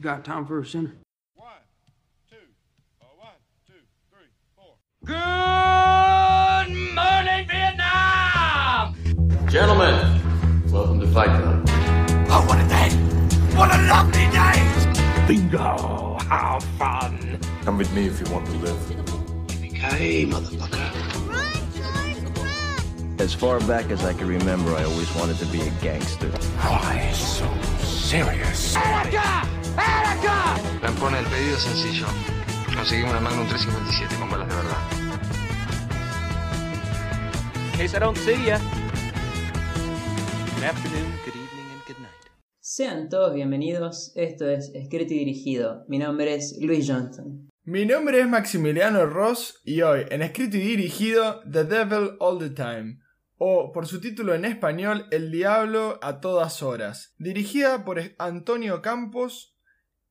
Got 0.00 0.24
time 0.24 0.46
for 0.46 0.60
a 0.60 0.64
sinner? 0.64 0.94
One, 1.34 1.48
two, 2.30 2.36
uh, 3.02 3.04
one, 3.18 3.34
two, 3.66 3.74
three, 4.10 4.30
four. 4.56 4.78
Good 5.04 5.14
morning, 6.94 7.46
Vietnam! 7.46 8.94
Gentlemen, 9.50 10.72
welcome 10.72 11.00
to 11.00 11.06
Fight 11.08 11.28
Club. 11.28 11.64
Oh, 12.30 12.42
what 12.48 12.58
a 12.58 12.66
day! 12.66 12.88
What 13.54 13.74
a 13.74 13.76
lovely 13.88 14.26
day! 14.30 14.56
Bingo! 15.28 16.16
How 16.20 16.60
fun! 16.78 17.38
Come 17.64 17.76
with 17.76 17.92
me 17.92 18.06
if 18.06 18.20
you 18.20 18.32
want 18.32 18.46
to 18.46 18.52
live. 18.52 18.78
Yippee-ki-yay, 19.48 20.24
motherfucker. 20.24 20.80
As 23.20 23.34
far 23.34 23.60
back 23.60 23.90
as 23.90 24.02
I 24.02 24.14
can 24.14 24.28
remember, 24.28 24.74
I 24.74 24.84
always 24.84 25.14
wanted 25.14 25.36
to 25.40 25.46
be 25.46 25.60
a 25.60 25.70
gangster. 25.82 26.30
Why 26.30 27.10
so 27.12 27.46
serious? 27.82 28.74
¡Erica! 28.76 29.59
¡Erica! 29.76 30.56
Lampone, 30.82 31.18
el 31.18 31.26
pedido 31.26 31.56
es 31.56 31.62
sencillo. 31.62 32.06
Conseguimos 32.74 33.12
una 33.12 33.20
Magnum 33.20 33.46
357 33.48 34.16
con 34.18 34.30
balas 34.30 34.48
de 34.48 34.54
verdad. 34.54 34.78
Case 37.76 37.96
I 37.96 38.00
don't 38.00 38.16
see 38.16 38.44
ya. 38.44 38.58
Good 40.54 40.64
afternoon, 40.64 41.12
good 41.24 41.34
evening, 41.34 41.70
and 41.72 41.82
good 41.86 41.98
night. 41.98 42.30
Sean 42.60 43.08
todos 43.08 43.34
bienvenidos, 43.34 44.12
esto 44.16 44.48
es 44.48 44.70
Escrito 44.74 45.14
y 45.14 45.18
Dirigido. 45.18 45.84
Mi 45.88 45.98
nombre 45.98 46.34
es 46.34 46.58
Luis 46.60 46.86
Johnson. 46.88 47.50
Mi 47.64 47.84
nombre 47.86 48.20
es 48.20 48.28
Maximiliano 48.28 49.06
Ross 49.06 49.60
y 49.64 49.82
hoy, 49.82 50.04
en 50.10 50.22
escrito 50.22 50.56
y 50.56 50.60
dirigido, 50.60 51.40
The 51.50 51.64
Devil 51.64 52.16
All 52.18 52.38
the 52.38 52.50
Time, 52.50 52.98
o 53.36 53.70
por 53.72 53.86
su 53.86 54.00
título 54.00 54.34
en 54.34 54.44
español, 54.44 55.06
El 55.10 55.30
Diablo 55.30 55.98
a 56.02 56.20
todas 56.20 56.62
horas, 56.62 57.14
dirigida 57.18 57.84
por 57.84 58.00
Antonio 58.18 58.82
Campos, 58.82 59.49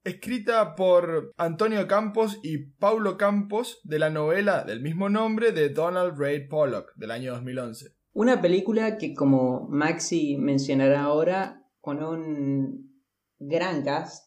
escrita 0.04 0.76
por 0.76 1.32
Antonio 1.38 1.88
Campos 1.88 2.40
y 2.44 2.70
Paulo 2.80 3.18
Campos 3.18 3.80
de 3.84 4.00
la 4.00 4.10
novela 4.10 4.64
del 4.64 4.82
mismo 4.82 5.10
nombre 5.10 5.52
de 5.52 5.70
Donald 5.70 6.18
Ray 6.20 6.48
Pollock 6.48 6.94
del 6.96 7.12
año 7.12 7.34
2011. 7.34 7.90
Una 8.14 8.42
película 8.42 8.98
que, 8.98 9.14
como 9.14 9.68
Maxi 9.70 10.38
mencionará 10.38 11.02
ahora, 11.04 11.62
con 11.80 12.04
un 12.04 12.92
gran 13.38 13.84
cast, 13.84 14.26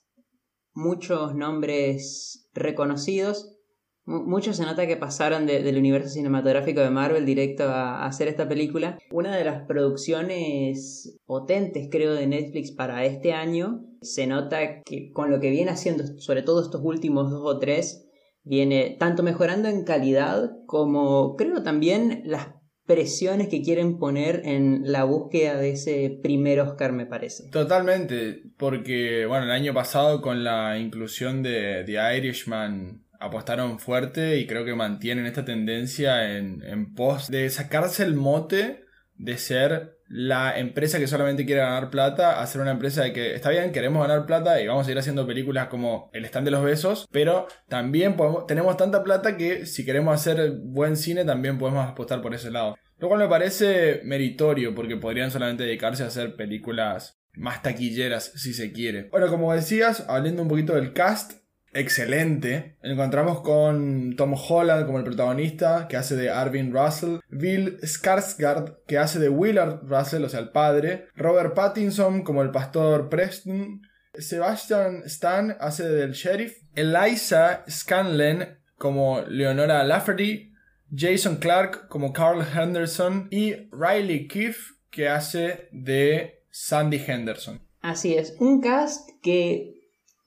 muchos 0.74 1.34
nombres 1.34 2.48
reconocidos. 2.54 3.58
Mu- 4.04 4.24
Muchos 4.26 4.56
se 4.56 4.64
nota 4.64 4.86
que 4.86 4.96
pasaron 4.96 5.46
de- 5.46 5.62
del 5.62 5.76
universo 5.78 6.08
cinematográfico 6.10 6.80
de 6.80 6.90
Marvel 6.90 7.26
directo 7.26 7.64
a 7.64 8.04
hacer 8.06 8.28
esta 8.28 8.48
película. 8.48 8.98
Una 9.10 9.36
de 9.36 9.44
las 9.44 9.66
producciones 9.66 11.18
potentes, 11.24 11.88
creo, 11.90 12.14
de 12.14 12.26
Netflix 12.26 12.72
para 12.72 13.04
este 13.04 13.32
año. 13.32 13.84
Se 14.02 14.26
nota 14.26 14.82
que 14.82 15.10
con 15.12 15.30
lo 15.30 15.40
que 15.40 15.50
viene 15.50 15.70
haciendo, 15.70 16.04
sobre 16.18 16.42
todo 16.42 16.62
estos 16.62 16.80
últimos 16.84 17.30
dos 17.30 17.42
o 17.44 17.58
tres, 17.58 18.08
viene 18.44 18.96
tanto 18.98 19.22
mejorando 19.22 19.68
en 19.68 19.84
calidad 19.84 20.50
como 20.66 21.36
creo 21.36 21.62
también 21.62 22.22
las 22.24 22.48
presiones 22.86 23.48
que 23.48 23.62
quieren 23.62 23.98
poner 23.98 24.42
en 24.44 24.82
la 24.90 25.04
búsqueda 25.04 25.56
de 25.56 25.70
ese 25.70 26.18
primer 26.22 26.60
Oscar, 26.60 26.92
me 26.92 27.06
parece. 27.06 27.48
Totalmente, 27.50 28.42
porque 28.58 29.24
bueno, 29.26 29.44
el 29.44 29.52
año 29.52 29.72
pasado 29.72 30.20
con 30.20 30.42
la 30.42 30.78
inclusión 30.78 31.42
de 31.42 31.84
The 31.86 32.16
Irishman 32.18 33.04
apostaron 33.20 33.78
fuerte 33.78 34.38
y 34.38 34.46
creo 34.46 34.64
que 34.64 34.74
mantienen 34.74 35.26
esta 35.26 35.44
tendencia 35.44 36.36
en, 36.36 36.62
en 36.64 36.92
pos 36.92 37.30
de 37.30 37.48
sacarse 37.50 38.02
el 38.02 38.14
mote 38.14 38.80
de 39.14 39.38
ser 39.38 39.98
la 40.12 40.58
empresa 40.58 40.98
que 40.98 41.06
solamente 41.06 41.46
quiere 41.46 41.62
ganar 41.62 41.88
plata 41.88 42.42
a 42.42 42.46
ser 42.46 42.60
una 42.60 42.72
empresa 42.72 43.02
de 43.02 43.14
que 43.14 43.34
está 43.34 43.48
bien, 43.48 43.72
queremos 43.72 44.06
ganar 44.06 44.26
plata 44.26 44.60
y 44.60 44.66
vamos 44.66 44.86
a 44.86 44.90
ir 44.90 44.98
haciendo 44.98 45.26
películas 45.26 45.68
como 45.68 46.10
El 46.12 46.26
stand 46.26 46.44
de 46.44 46.50
los 46.50 46.62
besos, 46.62 47.08
pero 47.10 47.46
también 47.66 48.14
tenemos 48.46 48.76
tanta 48.76 49.02
plata 49.02 49.38
que 49.38 49.64
si 49.64 49.86
queremos 49.86 50.14
hacer 50.14 50.52
buen 50.62 50.98
cine 50.98 51.24
también 51.24 51.56
podemos 51.56 51.88
apostar 51.88 52.20
por 52.20 52.34
ese 52.34 52.50
lado. 52.50 52.76
Lo 52.98 53.08
cual 53.08 53.20
me 53.20 53.28
parece 53.28 54.02
meritorio 54.04 54.74
porque 54.74 54.98
podrían 54.98 55.30
solamente 55.30 55.64
dedicarse 55.64 56.04
a 56.04 56.08
hacer 56.08 56.36
películas 56.36 57.18
más 57.32 57.62
taquilleras 57.62 58.32
si 58.36 58.52
se 58.52 58.70
quiere. 58.70 59.08
Bueno, 59.10 59.28
como 59.28 59.54
decías, 59.54 60.04
hablando 60.08 60.42
un 60.42 60.48
poquito 60.48 60.74
del 60.74 60.92
cast, 60.92 61.41
excelente. 61.72 62.76
Encontramos 62.82 63.40
con 63.40 64.14
Tom 64.16 64.34
Holland 64.34 64.86
como 64.86 64.98
el 64.98 65.04
protagonista, 65.04 65.86
que 65.88 65.96
hace 65.96 66.16
de 66.16 66.30
Arvin 66.30 66.72
Russell, 66.72 67.18
Bill 67.28 67.78
Skarsgård, 67.82 68.78
que 68.86 68.98
hace 68.98 69.18
de 69.18 69.28
Willard 69.28 69.82
Russell, 69.84 70.24
o 70.24 70.28
sea, 70.28 70.40
el 70.40 70.50
padre, 70.50 71.08
Robert 71.14 71.54
Pattinson 71.54 72.22
como 72.22 72.42
el 72.42 72.50
pastor 72.50 73.08
Preston, 73.08 73.82
Sebastian 74.14 75.02
Stan 75.06 75.56
hace 75.58 75.88
del 75.88 76.12
sheriff, 76.12 76.58
Eliza 76.74 77.64
Scanlon 77.68 78.58
como 78.76 79.22
Leonora 79.22 79.84
Lafferty, 79.84 80.52
Jason 80.94 81.36
Clark 81.36 81.88
como 81.88 82.12
Carl 82.12 82.44
Henderson. 82.54 83.28
Y 83.30 83.54
Riley 83.70 84.28
Keefe 84.28 84.74
que 84.90 85.08
hace 85.08 85.68
de 85.72 86.44
Sandy 86.50 87.02
Henderson. 87.06 87.62
Así 87.80 88.14
es, 88.14 88.36
un 88.38 88.60
cast 88.60 89.08
que 89.22 89.81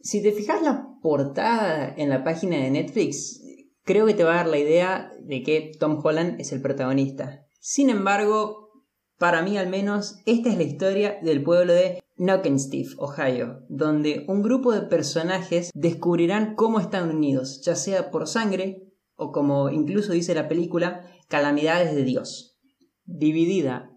si 0.05 0.21
te 0.21 0.31
fijas 0.31 0.61
la 0.61 0.99
portada 1.01 1.91
en 1.97 2.09
la 2.09 2.23
página 2.23 2.57
de 2.57 2.69
Netflix, 2.69 3.41
creo 3.83 4.05
que 4.05 4.13
te 4.13 4.23
va 4.23 4.33
a 4.33 4.37
dar 4.37 4.47
la 4.47 4.59
idea 4.59 5.11
de 5.19 5.41
que 5.41 5.71
Tom 5.79 5.99
Holland 6.01 6.39
es 6.39 6.51
el 6.51 6.61
protagonista. 6.61 7.47
Sin 7.59 7.89
embargo, 7.89 8.69
para 9.17 9.41
mí 9.41 9.57
al 9.57 9.67
menos, 9.67 10.21
esta 10.27 10.49
es 10.49 10.57
la 10.57 10.63
historia 10.63 11.17
del 11.23 11.41
pueblo 11.41 11.73
de 11.73 12.03
Knockenstif, 12.17 12.93
Ohio, 12.99 13.65
donde 13.67 14.25
un 14.27 14.43
grupo 14.43 14.73
de 14.73 14.83
personajes 14.83 15.71
descubrirán 15.73 16.53
cómo 16.53 16.79
están 16.79 17.09
unidos, 17.09 17.63
ya 17.65 17.75
sea 17.75 18.11
por 18.11 18.27
sangre 18.27 18.83
o 19.15 19.31
como 19.31 19.71
incluso 19.71 20.13
dice 20.13 20.35
la 20.35 20.47
película, 20.47 21.01
calamidades 21.29 21.95
de 21.95 22.03
Dios. 22.03 22.59
Dividida 23.05 23.94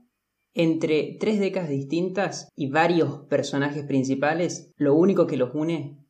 entre 0.59 1.17
tres 1.21 1.39
décadas 1.39 1.71
distintas 1.71 2.49
y 2.57 2.69
varios 2.69 3.21
personajes 3.29 3.85
principales, 3.85 4.73
lo 4.77 4.95
único 4.95 5.29
que 5.29 5.37
los 5.37 5.55
une 5.55 6.05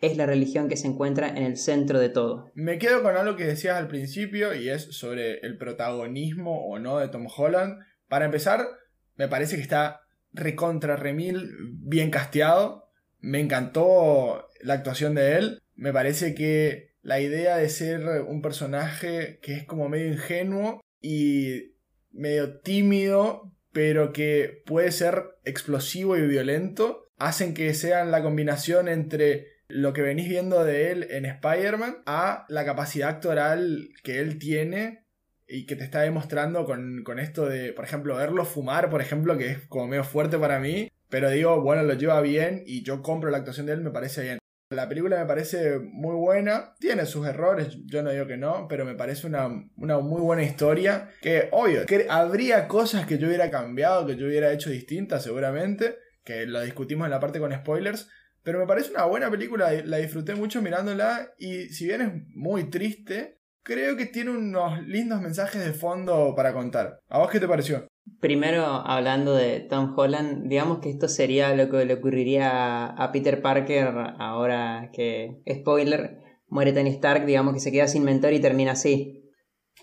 es 0.00 0.18
la 0.18 0.26
religión 0.26 0.68
que 0.68 0.76
se 0.76 0.86
encuentra 0.86 1.30
en 1.30 1.42
el 1.42 1.56
centro 1.56 1.98
de 1.98 2.10
todo. 2.10 2.50
Me 2.54 2.78
quedo 2.78 3.02
con 3.02 3.16
algo 3.16 3.36
que 3.36 3.46
decías 3.46 3.78
al 3.78 3.88
principio 3.88 4.54
y 4.54 4.68
es 4.68 4.82
sobre 4.94 5.38
el 5.38 5.56
protagonismo 5.56 6.66
o 6.66 6.78
no 6.78 6.98
de 6.98 7.08
Tom 7.08 7.26
Holland. 7.34 7.78
Para 8.06 8.26
empezar, 8.26 8.66
me 9.14 9.28
parece 9.28 9.56
que 9.56 9.62
está 9.62 10.02
recontra 10.30 10.96
remil 10.96 11.50
bien 11.72 12.10
casteado. 12.10 12.90
Me 13.20 13.40
encantó 13.40 14.46
la 14.60 14.74
actuación 14.74 15.14
de 15.14 15.38
él. 15.38 15.62
Me 15.74 15.94
parece 15.94 16.34
que 16.34 16.90
la 17.00 17.18
idea 17.18 17.56
de 17.56 17.70
ser 17.70 18.06
un 18.28 18.42
personaje 18.42 19.38
que 19.40 19.54
es 19.54 19.64
como 19.64 19.88
medio 19.88 20.08
ingenuo 20.08 20.82
y 21.00 21.72
medio 22.10 22.60
tímido, 22.60 23.55
pero 23.76 24.10
que 24.10 24.62
puede 24.64 24.90
ser 24.90 25.36
explosivo 25.44 26.16
y 26.16 26.26
violento, 26.26 27.10
hacen 27.18 27.52
que 27.52 27.74
sean 27.74 28.10
la 28.10 28.22
combinación 28.22 28.88
entre 28.88 29.48
lo 29.68 29.92
que 29.92 30.00
venís 30.00 30.30
viendo 30.30 30.64
de 30.64 30.92
él 30.92 31.06
en 31.10 31.26
Spider-Man 31.26 31.98
a 32.06 32.46
la 32.48 32.64
capacidad 32.64 33.10
actoral 33.10 33.90
que 34.02 34.20
él 34.20 34.38
tiene 34.38 35.04
y 35.46 35.66
que 35.66 35.76
te 35.76 35.84
está 35.84 36.00
demostrando 36.00 36.64
con, 36.64 37.02
con 37.04 37.18
esto 37.18 37.50
de, 37.50 37.74
por 37.74 37.84
ejemplo, 37.84 38.16
verlo 38.16 38.46
fumar, 38.46 38.88
por 38.88 39.02
ejemplo, 39.02 39.36
que 39.36 39.50
es 39.50 39.66
como 39.66 39.88
medio 39.88 40.04
fuerte 40.04 40.38
para 40.38 40.58
mí, 40.58 40.90
pero 41.10 41.28
digo, 41.28 41.60
bueno, 41.60 41.82
lo 41.82 41.92
lleva 41.92 42.22
bien 42.22 42.62
y 42.64 42.82
yo 42.82 43.02
compro 43.02 43.28
la 43.28 43.36
actuación 43.36 43.66
de 43.66 43.74
él, 43.74 43.82
me 43.82 43.90
parece 43.90 44.22
bien. 44.22 44.38
La 44.70 44.88
película 44.88 45.20
me 45.20 45.26
parece 45.26 45.78
muy 45.78 46.16
buena, 46.16 46.74
tiene 46.80 47.06
sus 47.06 47.24
errores, 47.24 47.78
yo 47.84 48.02
no 48.02 48.10
digo 48.10 48.26
que 48.26 48.36
no, 48.36 48.66
pero 48.68 48.84
me 48.84 48.96
parece 48.96 49.28
una, 49.28 49.48
una 49.76 50.00
muy 50.00 50.20
buena 50.20 50.42
historia. 50.42 51.10
Que, 51.20 51.48
obvio, 51.52 51.86
que 51.86 52.08
habría 52.10 52.66
cosas 52.66 53.06
que 53.06 53.16
yo 53.16 53.28
hubiera 53.28 53.48
cambiado, 53.48 54.06
que 54.06 54.16
yo 54.16 54.26
hubiera 54.26 54.52
hecho 54.52 54.70
distintas 54.70 55.22
seguramente, 55.22 55.98
que 56.24 56.46
lo 56.46 56.60
discutimos 56.62 57.04
en 57.04 57.12
la 57.12 57.20
parte 57.20 57.38
con 57.38 57.54
spoilers, 57.54 58.08
pero 58.42 58.58
me 58.58 58.66
parece 58.66 58.90
una 58.90 59.04
buena 59.04 59.30
película, 59.30 59.70
la 59.84 59.98
disfruté 59.98 60.34
mucho 60.34 60.60
mirándola 60.60 61.32
y 61.38 61.68
si 61.68 61.86
bien 61.86 62.00
es 62.00 62.12
muy 62.34 62.68
triste, 62.68 63.38
creo 63.62 63.96
que 63.96 64.06
tiene 64.06 64.32
unos 64.32 64.84
lindos 64.84 65.20
mensajes 65.20 65.64
de 65.64 65.74
fondo 65.74 66.34
para 66.34 66.52
contar. 66.52 66.98
¿A 67.08 67.18
vos 67.18 67.30
qué 67.30 67.38
te 67.38 67.46
pareció? 67.46 67.86
Primero, 68.20 68.64
hablando 68.64 69.34
de 69.34 69.60
Tom 69.60 69.94
Holland, 69.96 70.48
digamos 70.48 70.78
que 70.80 70.90
esto 70.90 71.08
sería 71.08 71.54
lo 71.54 71.68
que 71.68 71.84
le 71.84 71.94
ocurriría 71.94 72.86
a 72.86 73.12
Peter 73.12 73.42
Parker 73.42 73.88
ahora 74.18 74.90
que, 74.92 75.42
spoiler, 75.60 76.18
muere 76.48 76.72
Tony 76.72 76.90
Stark, 76.90 77.26
digamos 77.26 77.54
que 77.54 77.60
se 77.60 77.72
queda 77.72 77.88
sin 77.88 78.04
mentor 78.04 78.32
y 78.32 78.40
termina 78.40 78.72
así. 78.72 79.22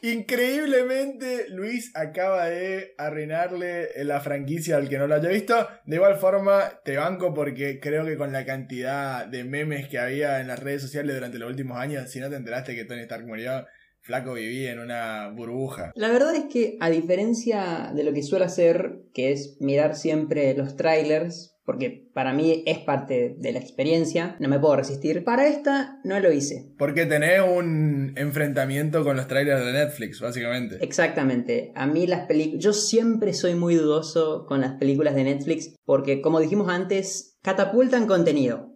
Increíblemente, 0.02 1.48
Luis 1.48 1.92
acaba 1.96 2.48
de 2.50 2.94
arruinarle 2.98 3.88
la 4.04 4.20
franquicia 4.20 4.76
al 4.76 4.90
que 4.90 4.98
no 4.98 5.08
lo 5.08 5.16
haya 5.16 5.30
visto. 5.30 5.56
De 5.86 5.96
igual 5.96 6.18
forma, 6.18 6.82
te 6.84 6.98
banco 6.98 7.34
porque 7.34 7.80
creo 7.80 8.04
que 8.04 8.18
con 8.18 8.34
la 8.34 8.44
cantidad 8.44 9.26
de 9.26 9.46
memes 9.46 9.88
que 9.88 10.00
había 10.00 10.42
en 10.42 10.48
las 10.48 10.60
redes 10.60 10.82
sociales 10.82 11.16
durante 11.16 11.40
los 11.40 11.50
últimos 11.50 11.78
años, 11.78 12.12
si 12.12 12.20
no 12.20 12.30
te 12.30 12.36
enteraste 12.36 12.76
que 12.76 12.84
Tony 12.84 13.02
Stark 13.02 13.26
murió, 13.26 13.66
flaco 14.04 14.34
vivía 14.34 14.72
en 14.72 14.80
una 14.80 15.30
burbuja. 15.30 15.92
La 15.96 16.12
verdad 16.12 16.36
es 16.36 16.46
que, 16.46 16.78
a 16.80 16.90
diferencia 16.90 17.92
de 17.96 18.04
lo 18.04 18.14
que 18.14 18.22
suelo 18.22 18.46
hacer, 18.46 19.02
que 19.14 19.32
es 19.32 19.58
mirar 19.60 19.96
siempre 19.96 20.54
los 20.56 20.76
trailers, 20.76 21.56
porque 21.66 22.10
para 22.14 22.34
mí 22.34 22.64
es 22.66 22.80
parte 22.80 23.36
de 23.40 23.52
la 23.54 23.60
experiencia, 23.60 24.36
no 24.42 24.50
me 24.50 24.60
puedo 24.60 24.76
resistir, 24.76 25.24
para 25.24 25.48
esta 25.48 26.00
no 26.04 26.20
lo 26.20 26.34
hice. 26.34 26.74
Porque 26.78 27.06
tenés 27.06 27.40
un 27.42 28.14
enfrentamiento 28.18 29.06
con 29.06 29.16
los 29.16 29.30
trailers 29.30 29.66
de 29.66 29.72
Netflix, 29.72 30.20
básicamente. 30.20 30.78
Exactamente. 30.82 31.72
A 31.76 31.88
mí 31.88 32.06
las 32.06 32.28
películas... 32.28 32.62
Yo 32.62 32.74
siempre 32.74 33.34
soy 33.34 33.56
muy 33.56 33.76
dudoso 33.76 34.46
con 34.46 34.60
las 34.60 34.74
películas 34.74 35.16
de 35.16 35.24
Netflix 35.24 35.74
porque, 35.86 36.22
como 36.22 36.42
dijimos 36.42 36.68
antes, 36.68 37.38
catapultan 37.42 38.08
contenido. 38.08 38.76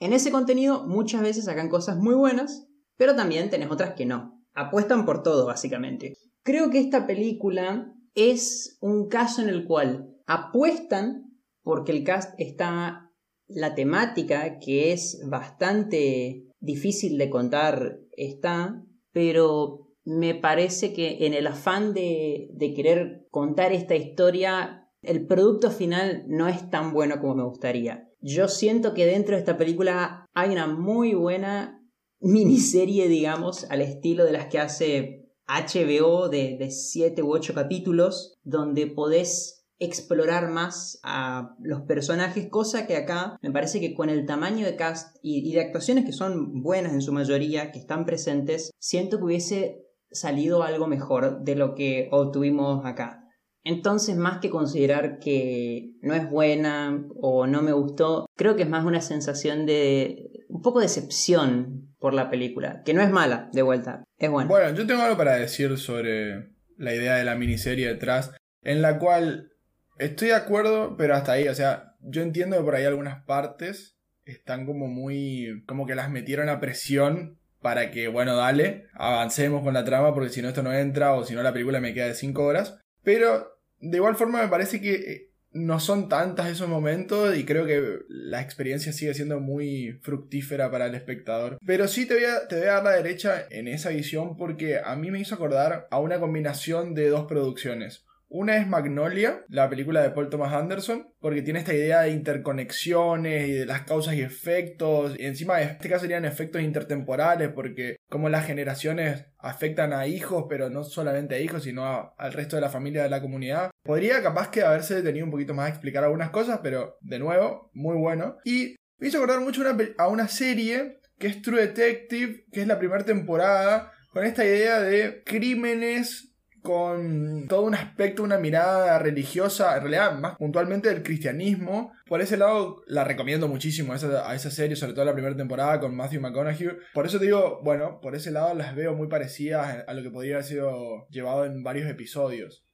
En 0.00 0.12
ese 0.12 0.32
contenido 0.32 0.84
muchas 0.88 1.22
veces 1.22 1.44
sacan 1.44 1.68
cosas 1.68 1.96
muy 1.96 2.14
buenas, 2.14 2.66
pero 2.96 3.14
también 3.14 3.50
tenés 3.50 3.70
otras 3.70 3.94
que 3.94 4.04
no. 4.04 4.35
Apuestan 4.56 5.04
por 5.04 5.22
todo, 5.22 5.46
básicamente. 5.46 6.16
Creo 6.42 6.70
que 6.70 6.80
esta 6.80 7.06
película 7.06 7.94
es 8.14 8.78
un 8.80 9.08
caso 9.08 9.42
en 9.42 9.50
el 9.50 9.66
cual 9.66 10.16
apuestan 10.26 11.38
porque 11.62 11.92
el 11.92 12.04
cast 12.04 12.34
está 12.38 13.12
la 13.46 13.74
temática 13.74 14.58
que 14.58 14.92
es 14.92 15.20
bastante 15.28 16.46
difícil 16.58 17.18
de 17.18 17.30
contar 17.30 18.00
está, 18.12 18.82
pero 19.12 19.92
me 20.04 20.34
parece 20.34 20.92
que 20.92 21.26
en 21.26 21.34
el 21.34 21.46
afán 21.46 21.92
de, 21.92 22.48
de 22.52 22.72
querer 22.72 23.26
contar 23.30 23.72
esta 23.72 23.94
historia, 23.94 24.88
el 25.02 25.26
producto 25.26 25.70
final 25.70 26.24
no 26.28 26.48
es 26.48 26.70
tan 26.70 26.92
bueno 26.92 27.20
como 27.20 27.34
me 27.34 27.44
gustaría. 27.44 28.08
Yo 28.20 28.48
siento 28.48 28.94
que 28.94 29.04
dentro 29.04 29.34
de 29.34 29.40
esta 29.40 29.58
película 29.58 30.24
hay 30.32 30.50
una 30.50 30.66
muy 30.66 31.14
buena 31.14 31.75
miniserie, 32.20 33.08
digamos, 33.08 33.64
al 33.70 33.82
estilo 33.82 34.24
de 34.24 34.32
las 34.32 34.46
que 34.46 34.58
hace 34.58 35.30
HBO 35.46 36.28
de 36.28 36.70
7 36.70 37.22
u 37.22 37.32
8 37.32 37.54
capítulos, 37.54 38.38
donde 38.42 38.86
podés 38.86 39.56
explorar 39.78 40.50
más 40.50 40.98
a 41.02 41.54
los 41.60 41.82
personajes, 41.82 42.48
cosa 42.48 42.86
que 42.86 42.96
acá 42.96 43.38
me 43.42 43.50
parece 43.50 43.80
que 43.80 43.94
con 43.94 44.08
el 44.08 44.24
tamaño 44.24 44.64
de 44.64 44.76
cast 44.76 45.16
y, 45.22 45.52
de 45.52 45.60
actuaciones 45.60 46.04
que 46.04 46.12
son 46.12 46.62
buenas 46.62 46.92
en 46.92 47.02
su 47.02 47.12
mayoría, 47.12 47.72
que 47.72 47.78
están 47.78 48.06
presentes, 48.06 48.70
siento 48.78 49.18
que 49.18 49.24
hubiese 49.24 49.86
salido 50.10 50.62
algo 50.62 50.86
mejor 50.86 51.42
de 51.42 51.56
lo 51.56 51.74
que 51.74 52.08
obtuvimos 52.10 52.84
acá. 52.86 53.25
Entonces, 53.66 54.16
más 54.16 54.38
que 54.38 54.50
considerar 54.50 55.18
que 55.18 55.92
no 56.00 56.14
es 56.14 56.30
buena 56.30 57.04
o 57.20 57.46
no 57.46 57.62
me 57.62 57.72
gustó, 57.72 58.26
creo 58.36 58.56
que 58.56 58.62
es 58.62 58.68
más 58.68 58.84
una 58.84 59.00
sensación 59.00 59.66
de 59.66 60.30
un 60.48 60.62
poco 60.62 60.78
de 60.78 60.86
decepción 60.86 61.94
por 61.98 62.14
la 62.14 62.30
película, 62.30 62.82
que 62.84 62.94
no 62.94 63.02
es 63.02 63.10
mala, 63.10 63.50
de 63.52 63.62
vuelta, 63.62 64.04
es 64.18 64.30
buena. 64.30 64.48
Bueno, 64.48 64.74
yo 64.74 64.86
tengo 64.86 65.02
algo 65.02 65.16
para 65.16 65.36
decir 65.36 65.76
sobre 65.78 66.52
la 66.76 66.94
idea 66.94 67.16
de 67.16 67.24
la 67.24 67.34
miniserie 67.34 67.88
detrás, 67.88 68.32
en 68.62 68.82
la 68.82 68.98
cual 68.98 69.50
Estoy 69.98 70.28
de 70.28 70.34
acuerdo, 70.34 70.96
pero 70.98 71.14
hasta 71.14 71.32
ahí, 71.32 71.48
o 71.48 71.54
sea, 71.54 71.94
yo 72.00 72.20
entiendo 72.22 72.58
que 72.58 72.64
por 72.64 72.74
ahí 72.74 72.84
algunas 72.84 73.24
partes 73.24 73.96
están 74.24 74.66
como 74.66 74.88
muy, 74.88 75.64
como 75.66 75.86
que 75.86 75.94
las 75.94 76.10
metieron 76.10 76.50
a 76.50 76.60
presión 76.60 77.38
para 77.62 77.90
que, 77.90 78.08
bueno, 78.08 78.36
dale, 78.36 78.88
avancemos 78.92 79.62
con 79.62 79.72
la 79.72 79.84
trama 79.84 80.12
porque 80.12 80.28
si 80.28 80.42
no 80.42 80.48
esto 80.48 80.62
no 80.62 80.72
entra 80.72 81.14
o 81.14 81.24
si 81.24 81.34
no 81.34 81.42
la 81.42 81.52
película 81.52 81.80
me 81.80 81.94
queda 81.94 82.08
de 82.08 82.14
5 82.14 82.44
horas. 82.44 82.78
Pero 83.02 83.55
de 83.80 83.96
igual 83.98 84.16
forma 84.16 84.42
me 84.42 84.48
parece 84.48 84.80
que 84.80 84.94
eh, 84.94 85.30
no 85.52 85.80
son 85.80 86.08
tantas 86.08 86.48
esos 86.48 86.68
momentos 86.68 87.36
y 87.36 87.44
creo 87.44 87.66
que 87.66 88.00
la 88.08 88.42
experiencia 88.42 88.92
sigue 88.92 89.14
siendo 89.14 89.40
muy 89.40 89.98
fructífera 90.02 90.70
para 90.70 90.86
el 90.86 90.94
espectador. 90.94 91.58
Pero 91.66 91.88
sí 91.88 92.06
te 92.06 92.14
voy, 92.14 92.24
a, 92.24 92.46
te 92.46 92.56
voy 92.56 92.66
a 92.66 92.74
dar 92.74 92.84
la 92.84 92.90
derecha 92.90 93.46
en 93.50 93.68
esa 93.68 93.90
visión 93.90 94.36
porque 94.36 94.78
a 94.84 94.94
mí 94.96 95.10
me 95.10 95.20
hizo 95.20 95.34
acordar 95.34 95.88
a 95.90 95.98
una 95.98 96.20
combinación 96.20 96.94
de 96.94 97.08
dos 97.08 97.26
producciones. 97.26 98.05
Una 98.28 98.56
es 98.56 98.66
Magnolia, 98.66 99.44
la 99.48 99.70
película 99.70 100.02
de 100.02 100.10
Paul 100.10 100.28
Thomas 100.28 100.52
Anderson, 100.52 101.08
porque 101.20 101.42
tiene 101.42 101.60
esta 101.60 101.74
idea 101.74 102.02
de 102.02 102.10
interconexiones 102.10 103.48
y 103.48 103.52
de 103.52 103.66
las 103.66 103.82
causas 103.82 104.14
y 104.14 104.22
efectos. 104.22 105.14
Y 105.18 105.26
encima 105.26 105.62
en 105.62 105.68
este 105.70 105.88
caso 105.88 106.02
serían 106.02 106.24
efectos 106.24 106.60
intertemporales, 106.60 107.50
porque 107.50 107.96
como 108.10 108.28
las 108.28 108.44
generaciones 108.44 109.26
afectan 109.38 109.92
a 109.92 110.08
hijos, 110.08 110.46
pero 110.48 110.70
no 110.70 110.82
solamente 110.82 111.36
a 111.36 111.40
hijos, 111.40 111.62
sino 111.62 112.14
al 112.16 112.32
resto 112.32 112.56
de 112.56 112.62
la 112.62 112.68
familia 112.68 113.04
de 113.04 113.10
la 113.10 113.22
comunidad. 113.22 113.70
Podría 113.84 114.22
capaz 114.22 114.50
que 114.50 114.62
haberse 114.62 114.96
detenido 114.96 115.24
un 115.24 115.30
poquito 115.30 115.54
más 115.54 115.66
a 115.66 115.70
explicar 115.70 116.02
algunas 116.02 116.30
cosas, 116.30 116.60
pero 116.62 116.98
de 117.00 117.20
nuevo, 117.20 117.70
muy 117.74 117.96
bueno. 117.96 118.38
Y 118.44 118.74
me 118.98 119.08
hizo 119.08 119.18
acordar 119.18 119.40
mucho 119.40 119.62
a 119.98 120.08
una 120.08 120.26
serie 120.26 121.00
que 121.18 121.28
es 121.28 121.42
True 121.42 121.60
Detective, 121.60 122.44
que 122.50 122.62
es 122.62 122.66
la 122.66 122.78
primera 122.78 123.04
temporada, 123.04 123.92
con 124.10 124.24
esta 124.24 124.44
idea 124.44 124.80
de 124.80 125.22
crímenes 125.24 126.35
con 126.66 127.46
todo 127.46 127.62
un 127.62 127.76
aspecto, 127.76 128.24
una 128.24 128.38
mirada 128.38 128.98
religiosa, 128.98 129.76
en 129.76 129.82
realidad 129.82 130.18
más 130.18 130.36
puntualmente 130.36 130.88
del 130.88 131.04
cristianismo. 131.04 131.92
Por 132.08 132.20
ese 132.20 132.36
lado 132.36 132.82
la 132.88 133.04
recomiendo 133.04 133.46
muchísimo 133.46 133.92
a 133.92 134.34
esa, 134.34 134.50
serie, 134.50 134.74
sobre 134.74 134.92
todo 134.92 135.04
la 135.04 135.12
primera 135.12 135.36
temporada 135.36 135.78
con 135.78 135.94
Matthew 135.94 136.22
McConaughey. 136.22 136.70
Por 136.92 137.06
eso 137.06 137.20
te 137.20 137.26
digo, 137.26 137.60
bueno, 137.62 138.00
por 138.02 138.16
ese 138.16 138.32
lado 138.32 138.52
las 138.54 138.74
veo 138.74 138.96
muy 138.96 139.06
parecidas 139.06 139.84
a 139.86 139.94
lo 139.94 140.02
que 140.02 140.10
podría 140.10 140.34
haber 140.34 140.44
sido 140.44 141.06
llevado 141.08 141.44
en 141.44 141.62
varios 141.62 141.88
episodios. 141.88 142.66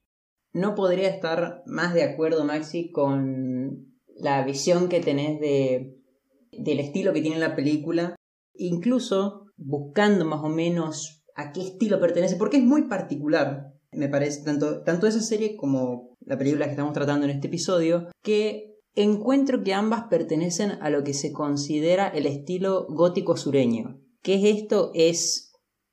No 0.54 0.74
podría 0.74 1.10
estar 1.10 1.62
más 1.66 1.92
de 1.92 2.04
acuerdo, 2.04 2.46
Maxi, 2.46 2.90
con 2.92 3.92
la 4.16 4.42
visión 4.42 4.88
que 4.88 5.00
tenés 5.00 5.38
de, 5.38 5.98
del 6.52 6.80
estilo 6.80 7.12
que 7.12 7.20
tiene 7.20 7.38
la 7.38 7.54
película. 7.54 8.16
Incluso 8.54 9.48
buscando 9.58 10.24
más 10.24 10.40
o 10.42 10.48
menos 10.48 11.22
a 11.34 11.52
qué 11.52 11.60
estilo 11.60 12.00
pertenece, 12.00 12.36
porque 12.36 12.56
es 12.56 12.64
muy 12.64 12.88
particular 12.88 13.71
me 13.92 14.08
parece, 14.08 14.42
tanto, 14.42 14.82
tanto 14.82 15.06
esa 15.06 15.20
serie 15.20 15.56
como 15.56 16.16
la 16.24 16.38
película 16.38 16.64
que 16.64 16.72
estamos 16.72 16.92
tratando 16.92 17.24
en 17.24 17.30
este 17.30 17.48
episodio, 17.48 18.08
que 18.22 18.78
encuentro 18.94 19.62
que 19.62 19.74
ambas 19.74 20.04
pertenecen 20.10 20.72
a 20.80 20.90
lo 20.90 21.04
que 21.04 21.14
se 21.14 21.32
considera 21.32 22.08
el 22.08 22.26
estilo 22.26 22.86
gótico 22.88 23.36
sureño. 23.36 24.00
¿Qué 24.22 24.34
es 24.34 24.62
esto? 24.62 24.90
Es 24.94 25.52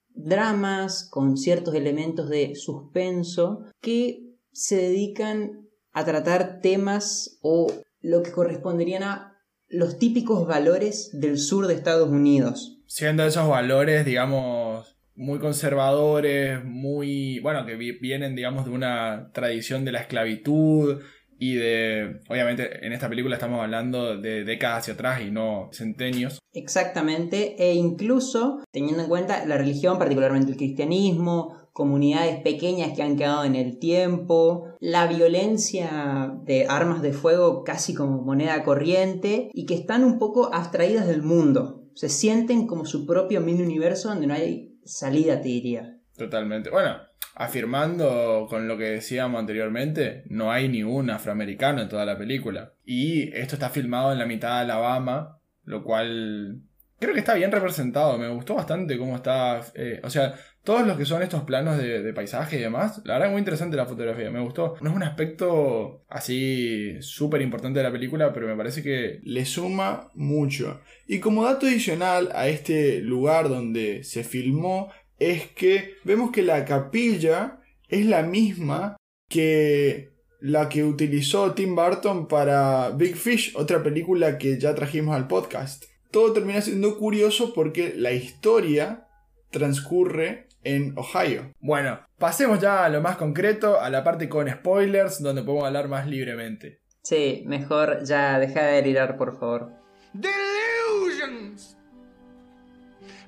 dramas 0.10 1.07
con 1.10 1.38
ciertos 1.38 1.75
elementos 1.75 2.30
de 2.30 2.56
suspenso 2.56 3.63
que 3.81 4.36
se 4.51 4.75
dedican 4.78 5.68
a 5.92 6.06
tratar 6.06 6.60
temas 6.62 7.40
o 7.42 7.68
lo 8.01 8.24
que 8.24 8.31
corresponderían 8.31 9.04
a 9.04 9.38
los 9.68 9.98
típicos 9.98 10.48
valores 10.48 11.12
del 11.13 11.38
sur 11.38 11.68
de 11.68 11.75
Estados 11.75 12.10
Unidos. 12.10 12.81
Siendo 12.88 13.24
esos 13.24 13.48
valores, 13.48 14.06
digamos, 14.06 14.99
muy 15.19 15.38
conservadores, 15.39 16.63
muy, 16.63 17.39
bueno, 17.39 17.66
que 17.66 17.75
vienen, 17.75 18.36
digamos, 18.38 18.63
de 18.63 18.71
una 18.71 19.31
tradición 19.33 19.83
de 19.83 19.92
la 19.92 20.00
esclavitud 20.00 21.01
y 21.38 21.56
de, 21.56 22.21
obviamente, 22.30 22.86
en 22.86 22.94
esta 22.94 23.10
película 23.10 23.36
estamos 23.36 23.62
hablando 23.62 24.18
de 24.18 24.45
décadas 24.45 24.80
hacia 24.80 24.94
atrás 24.94 25.21
y 25.21 25.30
no 25.30 25.69
centenios. 25.74 26.39
Exactamente, 26.54 27.56
e 27.62 27.74
incluso 27.74 28.63
teniendo 28.71 29.03
en 29.03 29.10
cuenta 29.10 29.46
la 29.46 29.58
religión, 29.58 30.00
particularmente 30.00 30.51
el 30.51 30.58
cristianismo, 30.58 31.53
comunidades 31.74 32.41
pequeñas 32.41 32.93
que 32.96 33.03
han 33.03 33.17
quedado 33.17 33.43
en 33.43 33.55
el 33.55 33.77
tiempo, 33.77 34.67
la 34.79 35.05
violencia 35.08 36.34
de 36.46 36.65
armas 36.70 37.01
de 37.01 37.12
fuego 37.12 37.65
casi 37.65 37.93
como 37.93 38.22
moneda 38.22 38.63
corriente 38.63 39.50
y 39.53 39.65
que 39.65 39.74
están 39.74 40.05
un 40.05 40.17
poco 40.17 40.53
abstraídas 40.53 41.08
del 41.08 41.24
mundo. 41.24 41.84
Se 41.93 42.08
sienten 42.08 42.67
como 42.67 42.86
su 42.86 43.05
propio 43.05 43.41
mini 43.41 43.62
universo 43.62 44.08
donde 44.08 44.27
no 44.27 44.34
hay 44.34 44.68
salida, 44.89 45.41
te 45.41 45.48
diría. 45.48 45.98
Totalmente. 46.17 46.69
Bueno, 46.69 46.98
afirmando 47.36 48.48
con 48.50 48.67
lo 48.67 48.77
que 48.77 48.86
decíamos 48.86 49.39
anteriormente, 49.39 50.24
no 50.27 50.51
hay 50.51 50.67
ni 50.67 50.84
un 50.84 51.10
afroamericano 51.10 51.81
en 51.81 51.89
toda 51.89 52.05
la 52.05 52.17
película. 52.17 52.74
Y 52.86 53.34
esto 53.36 53.55
está 53.55 53.69
filmado 53.69 54.12
en 54.12 54.19
la 54.19 54.25
mitad 54.25 54.55
de 54.55 54.62
Alabama, 54.62 55.39
lo 55.63 55.84
cual 55.84 56.62
creo 57.00 57.13
que 57.13 57.19
está 57.19 57.36
bien 57.36 57.51
representado. 57.51 58.17
Me 58.17 58.27
gustó 58.29 58.55
bastante 58.55 58.98
cómo 58.98 59.15
está. 59.15 59.62
Eh, 59.74 60.01
o 60.03 60.10
sea, 60.10 60.36
todos 60.63 60.86
los 60.86 60.98
que 60.98 61.06
son 61.06 61.24
estos 61.24 61.44
planos 61.44 61.78
de, 61.78 62.13
paisaje 62.13 62.58
y 62.58 62.62
demás, 62.62 63.01
la 63.06 63.13
verdad 63.13 63.30
es 63.30 63.32
muy 63.32 63.39
interesante 63.39 63.78
la 63.78 63.86
fotografía, 63.86 64.30
me 64.30 64.42
gustó. 64.42 64.75
No 64.82 64.89
es 64.89 64.96
un 64.96 65.04
aspecto 65.04 66.04
así 66.10 67.01
súper 67.01 67.42
importante 67.42 67.80
de 67.80 67.84
la 67.84 67.92
película, 67.92 68.34
pero 68.34 68.48
me 68.48 68.56
parece 68.56 68.84
que 68.84 69.20
le 69.24 69.46
suma 69.46 70.10
mucho. 70.13 70.82
Y 71.08 71.20
como 71.20 71.46
dato 71.46 71.66
adicional 71.66 72.30
a 72.36 72.48
este 72.50 73.00
lugar 73.00 73.50
donde 73.50 74.04
se 74.04 74.24
filmó, 74.24 74.92
es 75.18 75.48
que 75.48 75.96
vemos 76.04 76.32
que 76.32 76.44
la 76.44 76.66
capilla 76.66 77.60
es 77.88 78.06
la 78.06 78.24
misma 78.24 78.98
que 79.30 80.10
la 80.42 80.70
que 80.70 80.84
utilizó 80.84 81.54
Tim 81.54 81.75
Burton 81.75 82.28
para 82.28 82.92
Big 82.92 83.16
Fish, 83.16 83.54
otra 83.56 83.84
película 83.84 84.38
que 84.38 84.58
ya 84.58 84.74
trajimos 84.74 85.16
al 85.16 85.28
podcast. 85.28 85.86
Todo 86.12 86.34
termina 86.34 86.62
siendo 86.62 86.98
curioso 86.98 87.54
porque 87.54 87.94
la 87.96 88.12
historia 88.13 89.08
transcurre 89.51 90.49
en 90.63 90.98
Ohio. 90.98 91.54
Bueno, 91.60 92.00
pasemos 92.18 92.60
ya 92.60 92.86
a 92.86 92.89
lo 92.89 93.01
más 93.01 93.18
concreto, 93.18 93.80
a 93.80 93.89
la 93.89 94.04
parte 94.04 94.28
con 94.30 94.50
spoilers, 94.50 95.22
donde 95.22 95.44
podemos 95.44 95.66
hablar 95.66 95.88
más 95.88 96.08
libremente. 96.08 96.82
Sí, 97.04 97.44
mejor 97.46 98.04
ya 98.04 98.39
deja 98.39 98.63
de 98.63 98.74
delirar, 98.74 99.18
por 99.18 99.39
favor. 99.39 99.72
Delusions! 100.13 101.80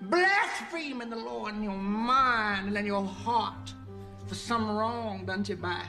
blaspheming 0.01 1.09
the 1.09 1.15
Lord 1.15 1.55
in 1.55 1.63
your 1.63 1.77
mind 1.77 2.67
and 2.67 2.77
in 2.77 2.85
your 2.85 3.05
heart 3.05 3.73
for 4.27 4.35
some 4.35 4.69
wrong 4.69 5.25
done 5.25 5.43
to 5.43 5.53
you 5.53 5.57
by 5.57 5.83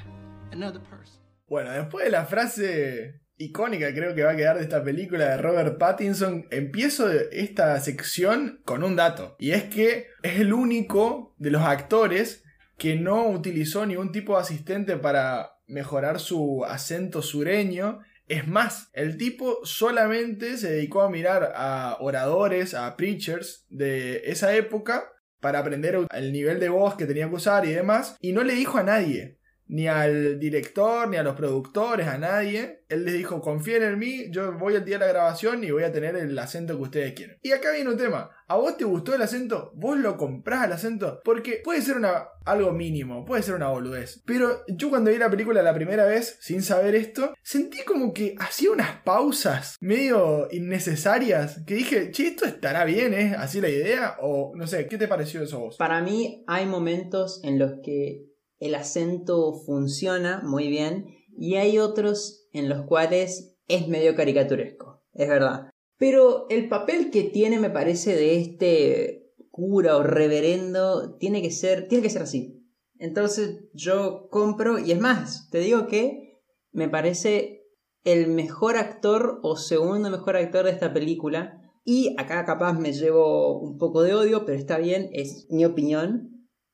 another 0.53 0.81
person. 0.81 1.21
Bueno, 1.49 1.71
después 1.71 2.05
de 2.05 2.11
la 2.11 2.25
frase 2.25 3.22
icónica 3.37 3.93
creo 3.93 4.15
que 4.15 4.23
va 4.23 4.33
a 4.33 4.37
quedar 4.37 4.57
de 4.57 4.63
esta 4.63 4.83
película 4.83 5.31
de 5.31 5.37
Robert 5.39 5.79
Pattinson, 5.79 6.47
empiezo 6.51 7.11
esta 7.11 7.79
sección 7.81 8.61
con 8.65 8.85
un 8.85 8.97
dato. 8.97 9.37
Y 9.39 9.53
es 9.53 9.65
que 9.65 10.09
es 10.23 10.41
el 10.41 10.53
único 10.53 11.35
de 11.39 11.51
los 11.51 11.63
actores 11.63 12.45
que 12.79 12.97
no 12.97 13.29
utilizó 13.29 13.87
ningún 13.87 14.13
tipo 14.13 14.35
de 14.35 14.43
asistente 14.43 14.97
para 14.97 15.59
mejorar 15.67 16.21
su 16.21 16.65
acento 16.65 17.23
sureño. 17.23 18.01
Es 18.27 18.47
más, 18.47 18.91
el 18.93 19.17
tipo 19.17 19.59
solamente 19.65 20.57
se 20.57 20.73
dedicó 20.73 21.03
a 21.03 21.11
mirar 21.11 21.53
a 21.55 21.97
oradores, 22.01 22.75
a 22.75 22.97
preachers 22.97 23.67
de 23.69 24.23
esa 24.27 24.55
época 24.55 25.09
para 25.41 25.59
aprender 25.59 25.99
el 26.15 26.33
nivel 26.33 26.61
de 26.61 26.69
voz 26.69 26.95
que 26.95 27.07
tenía 27.07 27.29
que 27.29 27.35
usar 27.35 27.67
y 27.67 27.73
demás, 27.73 28.17
y 28.21 28.33
no 28.33 28.45
le 28.45 28.55
dijo 28.55 28.79
a 28.79 28.85
nadie 28.85 29.39
ni 29.73 29.89
al 29.89 30.39
director, 30.39 31.09
ni 31.09 31.17
a 31.17 31.23
los 31.23 31.35
productores, 31.35 32.07
a 32.07 32.19
nadie. 32.19 32.85
Él 32.91 33.07
les 33.07 33.15
dijo, 33.15 33.41
confíen 33.41 33.83
en 33.83 33.99
mí, 33.99 34.27
yo 34.31 34.53
voy 34.53 34.77
al 34.77 34.85
día 34.85 34.99
de 34.99 35.07
la 35.07 35.13
grabación 35.13 35.65
y 35.65 35.71
voy 35.71 35.83
a 35.83 35.93
tener 35.93 36.15
el 36.15 36.39
acento 36.39 36.77
que 36.77 36.83
ustedes 36.83 37.15
quieren. 37.15 37.39
Y 37.43 37.53
acá 37.53 37.73
viene 37.73 37.89
un 37.89 37.97
tema. 37.97 38.31
¿A 38.49 38.57
vos 38.57 38.77
te 38.77 38.85
gustó 38.85 39.15
el 39.15 39.23
acento? 39.23 39.73
¿Vos 39.75 39.97
lo 39.97 40.19
comprás 40.19 40.67
el 40.67 40.73
acento? 40.73 41.21
Porque 41.25 41.63
puede 41.65 41.81
ser 41.81 41.97
una, 41.97 42.29
algo 42.45 42.71
mínimo, 42.73 43.25
puede 43.25 43.43
ser 43.43 43.55
una 43.55 43.69
boludez. 43.69 44.23
Pero 44.27 44.63
yo 44.69 44.91
cuando 44.91 45.11
vi 45.11 45.17
la 45.17 45.31
película 45.31 45.63
la 45.63 45.73
primera 45.73 46.05
vez, 46.05 46.37
sin 46.43 46.61
saber 46.61 46.95
esto, 46.95 47.33
sentí 47.43 47.83
como 47.83 48.13
que 48.13 48.35
hacía 48.39 48.73
unas 48.73 49.01
pausas 49.05 49.79
medio 49.81 50.49
innecesarias. 50.51 51.63
Que 51.67 51.77
dije, 51.77 52.11
che, 52.11 52.27
esto 52.27 52.45
estará 52.45 52.85
bien, 52.85 53.15
¿eh? 53.15 53.37
¿Así 53.39 53.63
la 53.63 53.71
idea? 53.71 54.17
O 54.21 54.53
no 54.55 54.67
sé, 54.67 54.87
¿qué 54.87 54.99
te 54.99 55.09
pareció 55.09 55.43
eso 55.43 55.57
a 55.57 55.61
vos? 55.61 55.77
Para 55.79 56.03
mí 56.03 56.45
hay 56.47 56.67
momentos 56.67 57.41
en 57.43 57.59
los 57.59 57.81
que 57.83 58.32
el 58.63 58.77
acento 58.77 59.55
funciona 59.67 60.41
muy 60.45 60.69
bien 60.69 61.07
y 61.37 61.57
hay 61.57 61.79
otros 61.79 62.49
en 62.53 62.69
los 62.69 62.87
cuales 62.87 63.57
es 63.67 63.89
medio 63.89 64.15
caricaturesco, 64.15 65.03
es 65.13 65.29
verdad. 65.29 65.71
Pero 65.99 66.47
el 66.49 66.69
papel 66.69 67.11
que 67.11 67.25
tiene 67.25 67.59
me 67.59 67.71
parece 67.71 68.15
de 68.15 68.39
este 68.39 69.35
cura 69.51 69.97
o 69.97 70.03
reverendo 70.03 71.17
tiene 71.17 71.43
que 71.43 71.51
ser 71.51 71.89
tiene 71.89 72.03
que 72.03 72.11
ser 72.11 72.23
así. 72.23 72.65
Entonces 72.99 73.65
yo 73.75 74.29
compro 74.31 74.79
y 74.79 74.93
es 74.93 75.01
más, 75.01 75.51
te 75.51 75.59
digo 75.59 75.89
que 75.89 76.41
me 76.71 76.89
parece 76.89 77.67
el 78.05 78.29
mejor 78.29 78.77
actor 78.77 79.41
o 79.43 79.57
segundo 79.57 80.09
mejor 80.09 80.37
actor 80.37 80.67
de 80.67 80.71
esta 80.71 80.93
película 80.93 81.61
y 81.85 82.15
acá 82.17 82.45
capaz 82.45 82.75
me 82.75 82.93
llevo 82.93 83.59
un 83.59 83.77
poco 83.77 84.03
de 84.03 84.15
odio, 84.15 84.45
pero 84.47 84.57
está 84.57 84.79
bien, 84.79 85.11
es 85.13 85.49
mi 85.51 85.65
opinión. 85.65 86.32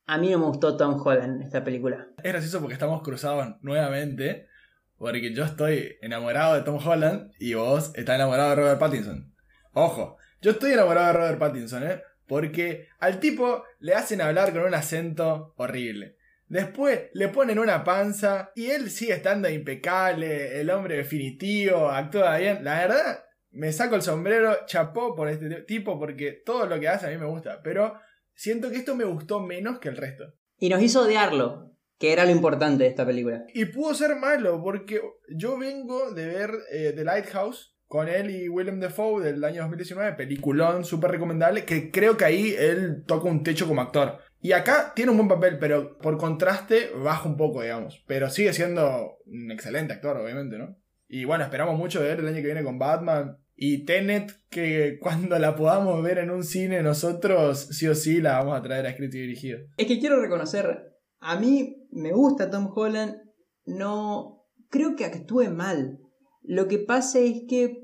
A 0.09 0.17
mí 0.17 0.31
no 0.31 0.39
me 0.39 0.47
gustó 0.47 0.75
Tom 0.75 0.99
Holland 1.05 1.37
en 1.37 1.43
esta 1.43 1.63
película. 1.63 2.09
Es 2.17 2.33
gracioso 2.33 2.61
porque 2.61 2.73
estamos 2.73 3.03
cruzados 3.03 3.57
nuevamente. 3.61 4.49
Porque 4.97 5.35
yo 5.35 5.45
estoy 5.45 5.99
enamorado 6.01 6.55
de 6.55 6.63
Tom 6.63 6.79
Holland 6.83 7.31
y 7.39 7.53
vos 7.53 7.93
estás 7.95 8.15
enamorado 8.15 8.49
de 8.49 8.57
Robert 8.57 8.79
Pattinson. 8.79 9.35
Ojo, 9.75 10.17
yo 10.41 10.53
estoy 10.53 10.73
enamorado 10.73 11.09
de 11.09 11.13
Robert 11.13 11.39
Pattinson, 11.39 11.83
¿eh? 11.83 12.03
Porque 12.27 12.89
al 12.99 13.21
tipo 13.21 13.65
le 13.81 13.95
hacen 13.95 14.23
hablar 14.23 14.55
con 14.55 14.63
un 14.63 14.75
acento 14.75 15.53
horrible. 15.59 16.17
Después 16.47 17.11
le 17.13 17.29
ponen 17.29 17.59
una 17.59 17.85
panza 17.85 18.51
y 18.57 18.71
él 18.71 18.91
sigue 18.91 19.13
estando 19.13 19.51
impecable, 19.51 20.59
el 20.59 20.71
hombre 20.71 20.97
definitivo, 20.97 21.91
actúa 21.91 22.39
bien. 22.39 22.65
La 22.65 22.79
verdad, 22.79 23.25
me 23.51 23.73
saco 23.73 23.95
el 23.95 24.03
sombrero, 24.03 24.65
chapó 24.65 25.15
por 25.15 25.29
este 25.29 25.51
tipo 25.63 25.99
porque 25.99 26.33
todo 26.33 26.65
lo 26.65 26.81
que 26.81 26.89
hace 26.89 27.07
a 27.07 27.11
mí 27.11 27.19
me 27.19 27.27
gusta. 27.27 27.61
Pero 27.63 28.01
siento 28.39 28.71
que 28.71 28.77
esto 28.77 28.95
me 28.95 29.05
gustó 29.05 29.41
menos 29.41 29.81
que 29.81 29.89
el 29.89 29.97
resto. 29.97 30.33
Y 30.59 30.69
nos 30.69 30.81
hizo 30.81 31.03
odiarlo, 31.03 31.75
que 31.99 32.13
era 32.13 32.25
lo 32.25 32.31
importante 32.31 32.85
de 32.85 32.91
esta 32.91 33.05
película. 33.05 33.45
Y 33.53 33.67
pudo 33.67 33.93
ser 33.95 34.15
malo, 34.17 34.63
porque 34.63 35.01
yo 35.29 35.59
vengo 35.59 36.13
de 36.13 36.27
ver 36.27 36.51
eh, 36.71 36.93
The 36.95 37.05
Lighthouse 37.05 37.77
con 37.87 38.09
él 38.09 38.31
y 38.31 38.49
Willem 38.49 38.81
Dafoe 38.81 39.25
del 39.25 39.43
año 39.43 39.63
2019, 39.63 40.13
peliculón 40.13 40.85
súper 40.85 41.11
recomendable, 41.11 41.65
que 41.65 41.91
creo 41.91 42.17
que 42.17 42.25
ahí 42.25 42.55
él 42.57 43.03
toca 43.07 43.29
un 43.29 43.43
techo 43.43 43.67
como 43.67 43.81
actor. 43.81 44.19
Y 44.41 44.53
acá 44.53 44.93
tiene 44.95 45.11
un 45.11 45.17
buen 45.17 45.29
papel, 45.29 45.59
pero 45.59 45.99
por 45.99 46.17
contraste 46.17 46.91
baja 46.95 47.29
un 47.29 47.37
poco, 47.37 47.63
digamos. 47.63 48.05
Pero 48.07 48.31
sigue 48.31 48.53
siendo 48.53 49.19
un 49.27 49.51
excelente 49.51 49.95
actor, 49.95 50.17
obviamente, 50.17 50.59
¿no? 50.59 50.77
Y 51.09 51.25
bueno, 51.25 51.43
esperamos 51.43 51.77
mucho 51.77 52.01
de 52.01 52.09
ver 52.09 52.21
el 52.21 52.29
año 52.29 52.37
que 52.37 52.43
viene 52.43 52.63
con 52.63 52.79
Batman. 52.79 53.39
Y 53.61 53.85
Tenet, 53.85 54.31
que 54.51 55.01
cuando 55.01 55.37
la 55.41 55.57
podamos 55.57 56.01
ver 56.01 56.19
en 56.19 56.31
un 56.31 56.45
cine 56.45 56.81
nosotros, 56.81 57.59
sí 57.73 57.89
o 57.89 57.95
sí 57.97 58.21
la 58.21 58.39
vamos 58.39 58.57
a 58.57 58.63
traer 58.63 58.87
a 58.87 58.91
escrito 58.91 59.17
y 59.17 59.23
dirigido. 59.23 59.59
Es 59.77 59.89
que 59.89 59.99
quiero 59.99 60.21
reconocer, 60.21 60.95
a 61.19 61.41
mí 61.41 61.89
me 61.91 62.13
gusta 62.13 62.51
Tom 62.51 62.71
Holland, 62.73 63.17
no 63.65 64.45
creo 64.71 64.95
que 64.95 65.05
actúe 65.05 65.51
mal. 65.51 65.99
Lo 66.43 66.69
que 66.69 66.79
pasa 66.79 67.19
es 67.19 67.43
que, 67.49 67.83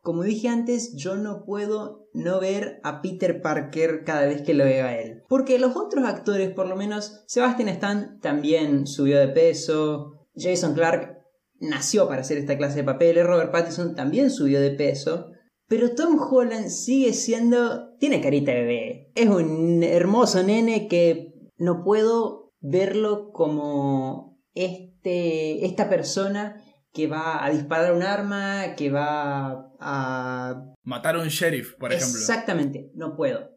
como 0.00 0.22
dije 0.22 0.48
antes, 0.48 0.94
yo 0.96 1.16
no 1.16 1.44
puedo 1.44 2.08
no 2.14 2.40
ver 2.40 2.80
a 2.82 3.02
Peter 3.02 3.42
Parker 3.42 4.04
cada 4.04 4.24
vez 4.24 4.40
que 4.40 4.54
lo 4.54 4.64
veo 4.64 4.86
a 4.86 4.96
él. 4.96 5.24
Porque 5.28 5.58
los 5.58 5.76
otros 5.76 6.06
actores, 6.06 6.54
por 6.54 6.66
lo 6.66 6.74
menos, 6.74 7.22
Sebastian 7.26 7.68
Stan 7.68 8.18
también 8.20 8.86
subió 8.86 9.18
de 9.18 9.28
peso, 9.28 10.26
Jason 10.34 10.72
Clark 10.72 11.21
nació 11.62 12.08
para 12.08 12.20
hacer 12.20 12.38
esta 12.38 12.58
clase 12.58 12.76
de 12.76 12.84
papeles, 12.84 13.26
Robert 13.26 13.52
Pattinson 13.52 13.94
también 13.94 14.30
subió 14.30 14.60
de 14.60 14.72
peso, 14.72 15.30
pero 15.68 15.94
Tom 15.94 16.18
Holland 16.18 16.68
sigue 16.68 17.14
siendo... 17.14 17.94
tiene 17.98 18.20
carita 18.20 18.52
de 18.52 18.60
bebé. 18.60 19.12
Es 19.14 19.28
un 19.28 19.82
hermoso 19.82 20.42
nene 20.42 20.88
que 20.88 21.32
no 21.56 21.82
puedo 21.82 22.52
verlo 22.60 23.30
como 23.32 24.38
este, 24.54 25.64
esta 25.64 25.88
persona 25.88 26.62
que 26.92 27.06
va 27.06 27.42
a 27.42 27.50
disparar 27.50 27.94
un 27.94 28.02
arma, 28.02 28.74
que 28.76 28.90
va 28.90 29.70
a... 29.80 30.74
Matar 30.82 31.16
a 31.16 31.20
un 31.20 31.28
sheriff, 31.28 31.74
por 31.78 31.92
ejemplo. 31.92 32.18
Exactamente, 32.18 32.90
no 32.94 33.16
puedo. 33.16 33.48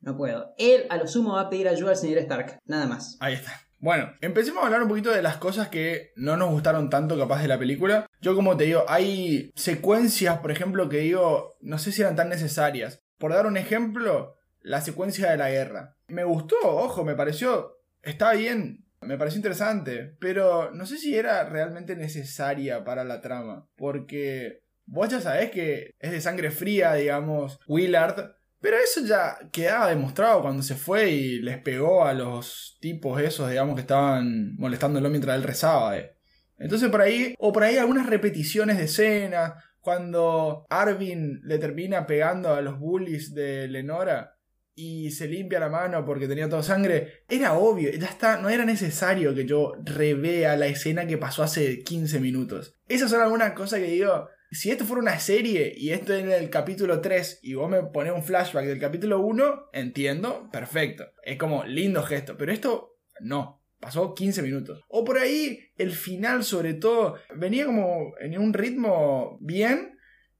No 0.00 0.16
puedo. 0.16 0.54
Él 0.58 0.86
a 0.90 0.96
lo 0.96 1.06
sumo 1.06 1.34
va 1.34 1.42
a 1.42 1.50
pedir 1.50 1.68
ayuda 1.68 1.90
al 1.90 1.96
señor 1.96 2.18
Stark, 2.18 2.60
nada 2.64 2.86
más. 2.86 3.16
Ahí 3.20 3.34
está. 3.34 3.52
Bueno, 3.80 4.12
empecemos 4.20 4.62
a 4.62 4.66
hablar 4.66 4.82
un 4.82 4.88
poquito 4.88 5.10
de 5.12 5.22
las 5.22 5.36
cosas 5.36 5.68
que 5.68 6.12
no 6.16 6.36
nos 6.36 6.50
gustaron 6.50 6.90
tanto 6.90 7.16
capaz 7.16 7.42
de 7.42 7.48
la 7.48 7.58
película. 7.58 8.06
Yo 8.20 8.34
como 8.34 8.56
te 8.56 8.64
digo, 8.64 8.84
hay 8.88 9.52
secuencias, 9.54 10.38
por 10.38 10.50
ejemplo, 10.50 10.88
que 10.88 10.98
digo, 10.98 11.56
no 11.60 11.78
sé 11.78 11.92
si 11.92 12.02
eran 12.02 12.16
tan 12.16 12.28
necesarias. 12.28 13.00
Por 13.18 13.32
dar 13.32 13.46
un 13.46 13.56
ejemplo, 13.56 14.36
la 14.62 14.80
secuencia 14.80 15.30
de 15.30 15.36
la 15.36 15.50
guerra. 15.50 15.96
Me 16.08 16.24
gustó, 16.24 16.56
ojo, 16.62 17.04
me 17.04 17.14
pareció, 17.14 17.78
está 18.02 18.32
bien, 18.32 18.84
me 19.00 19.16
pareció 19.16 19.38
interesante, 19.38 20.16
pero 20.18 20.72
no 20.72 20.84
sé 20.86 20.98
si 20.98 21.16
era 21.16 21.44
realmente 21.44 21.94
necesaria 21.94 22.84
para 22.84 23.04
la 23.04 23.20
trama, 23.20 23.68
porque 23.76 24.60
vos 24.86 25.08
ya 25.08 25.20
sabés 25.20 25.50
que 25.50 25.94
es 25.98 26.10
de 26.10 26.20
sangre 26.20 26.50
fría, 26.50 26.94
digamos, 26.94 27.60
Willard, 27.68 28.37
pero 28.60 28.76
eso 28.76 29.04
ya 29.04 29.38
quedaba 29.52 29.88
demostrado 29.88 30.42
cuando 30.42 30.62
se 30.62 30.74
fue 30.74 31.10
y 31.10 31.40
les 31.40 31.58
pegó 31.58 32.04
a 32.04 32.12
los 32.12 32.76
tipos 32.80 33.20
esos, 33.20 33.48
digamos, 33.50 33.74
que 33.74 33.82
estaban 33.82 34.56
molestándolo 34.56 35.08
mientras 35.10 35.36
él 35.36 35.44
rezaba. 35.44 35.96
Eh. 35.96 36.16
Entonces 36.58 36.90
por 36.90 37.00
ahí, 37.00 37.34
o 37.38 37.52
por 37.52 37.62
ahí 37.62 37.76
algunas 37.76 38.06
repeticiones 38.06 38.78
de 38.78 38.84
escena, 38.84 39.62
cuando 39.80 40.66
Arvin 40.70 41.40
le 41.44 41.58
termina 41.58 42.06
pegando 42.06 42.52
a 42.52 42.60
los 42.60 42.78
bullies 42.78 43.32
de 43.32 43.68
Lenora 43.68 44.34
y 44.74 45.10
se 45.10 45.26
limpia 45.26 45.60
la 45.60 45.68
mano 45.68 46.04
porque 46.04 46.28
tenía 46.28 46.48
toda 46.48 46.62
sangre, 46.62 47.24
era 47.28 47.54
obvio, 47.54 47.90
ya 47.90 48.06
está, 48.06 48.36
no 48.38 48.48
era 48.48 48.64
necesario 48.64 49.34
que 49.34 49.44
yo 49.44 49.72
revea 49.84 50.56
la 50.56 50.66
escena 50.66 51.06
que 51.06 51.18
pasó 51.18 51.42
hace 51.42 51.82
15 51.82 52.20
minutos. 52.20 52.74
Esas 52.88 53.10
son 53.10 53.22
algunas 53.22 53.52
cosas 53.52 53.80
que 53.80 53.86
digo, 53.86 54.28
si 54.50 54.70
esto 54.70 54.84
fuera 54.84 55.02
una 55.02 55.18
serie 55.18 55.74
y 55.76 55.90
esto 55.90 56.14
es 56.14 56.24
el 56.24 56.50
capítulo 56.50 57.00
3 57.00 57.40
y 57.42 57.54
vos 57.54 57.68
me 57.68 57.82
pones 57.82 58.12
un 58.12 58.22
flashback 58.22 58.64
del 58.64 58.78
capítulo 58.78 59.20
1, 59.20 59.70
entiendo, 59.72 60.48
perfecto. 60.50 61.06
Es 61.22 61.36
como 61.36 61.64
lindo 61.64 62.02
gesto, 62.02 62.36
pero 62.36 62.52
esto 62.52 62.96
no. 63.20 63.62
Pasó 63.80 64.12
15 64.12 64.42
minutos. 64.42 64.82
O 64.88 65.04
por 65.04 65.18
ahí, 65.18 65.60
el 65.76 65.92
final 65.92 66.42
sobre 66.42 66.74
todo, 66.74 67.14
venía 67.36 67.64
como 67.64 68.12
en 68.20 68.36
un 68.38 68.52
ritmo 68.52 69.38
bien 69.40 69.98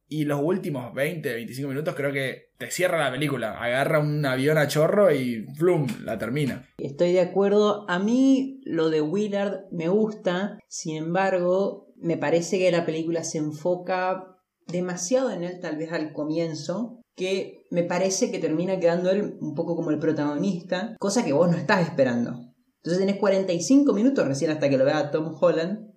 y 0.09 0.25
los 0.25 0.41
últimos 0.43 0.93
20, 0.95 1.35
25 1.35 1.69
minutos 1.69 1.95
creo 1.95 2.13
que 2.13 2.49
te 2.57 2.71
cierra 2.71 3.05
la 3.05 3.13
película. 3.13 3.63
Agarra 3.63 4.01
un 4.01 4.25
avión 4.25 4.59
a 4.59 4.67
chorro 4.67 5.13
y 5.13 5.47
¡flum! 5.57 5.87
la 6.03 6.19
termina. 6.19 6.69
Estoy 6.79 7.13
de 7.13 7.21
acuerdo. 7.21 7.89
A 7.89 7.99
mí 7.99 8.61
lo 8.65 8.91
de 8.91 9.03
Willard 9.03 9.67
me 9.71 9.89
gusta. 9.89 10.59
Sin 10.67 10.97
embargo, 10.97 11.88
me 12.01 12.17
parece 12.17 12.59
que 12.59 12.71
la 12.71 12.87
película 12.87 13.25
se 13.25 13.39
enfoca 13.39 14.37
demasiado 14.67 15.31
en 15.31 15.45
él, 15.45 15.61
tal 15.61 15.77
vez 15.77 15.93
al 15.93 16.13
comienzo, 16.13 17.01
que 17.17 17.67
me 17.71 17.83
parece 17.83 18.31
que 18.31 18.39
termina 18.39 18.79
quedando 18.79 19.11
él 19.11 19.37
un 19.41 19.55
poco 19.55 19.75
como 19.75 19.91
el 19.91 19.99
protagonista, 19.99 20.95
cosa 20.99 21.25
que 21.25 21.33
vos 21.33 21.51
no 21.51 21.57
estás 21.57 21.83
esperando. 21.83 22.49
Entonces 22.77 23.01
tenés 23.05 23.17
45 23.17 23.93
minutos 23.93 24.27
recién 24.27 24.51
hasta 24.51 24.69
que 24.69 24.79
lo 24.79 24.85
vea 24.85 25.11
Tom 25.11 25.35
Holland, 25.39 25.89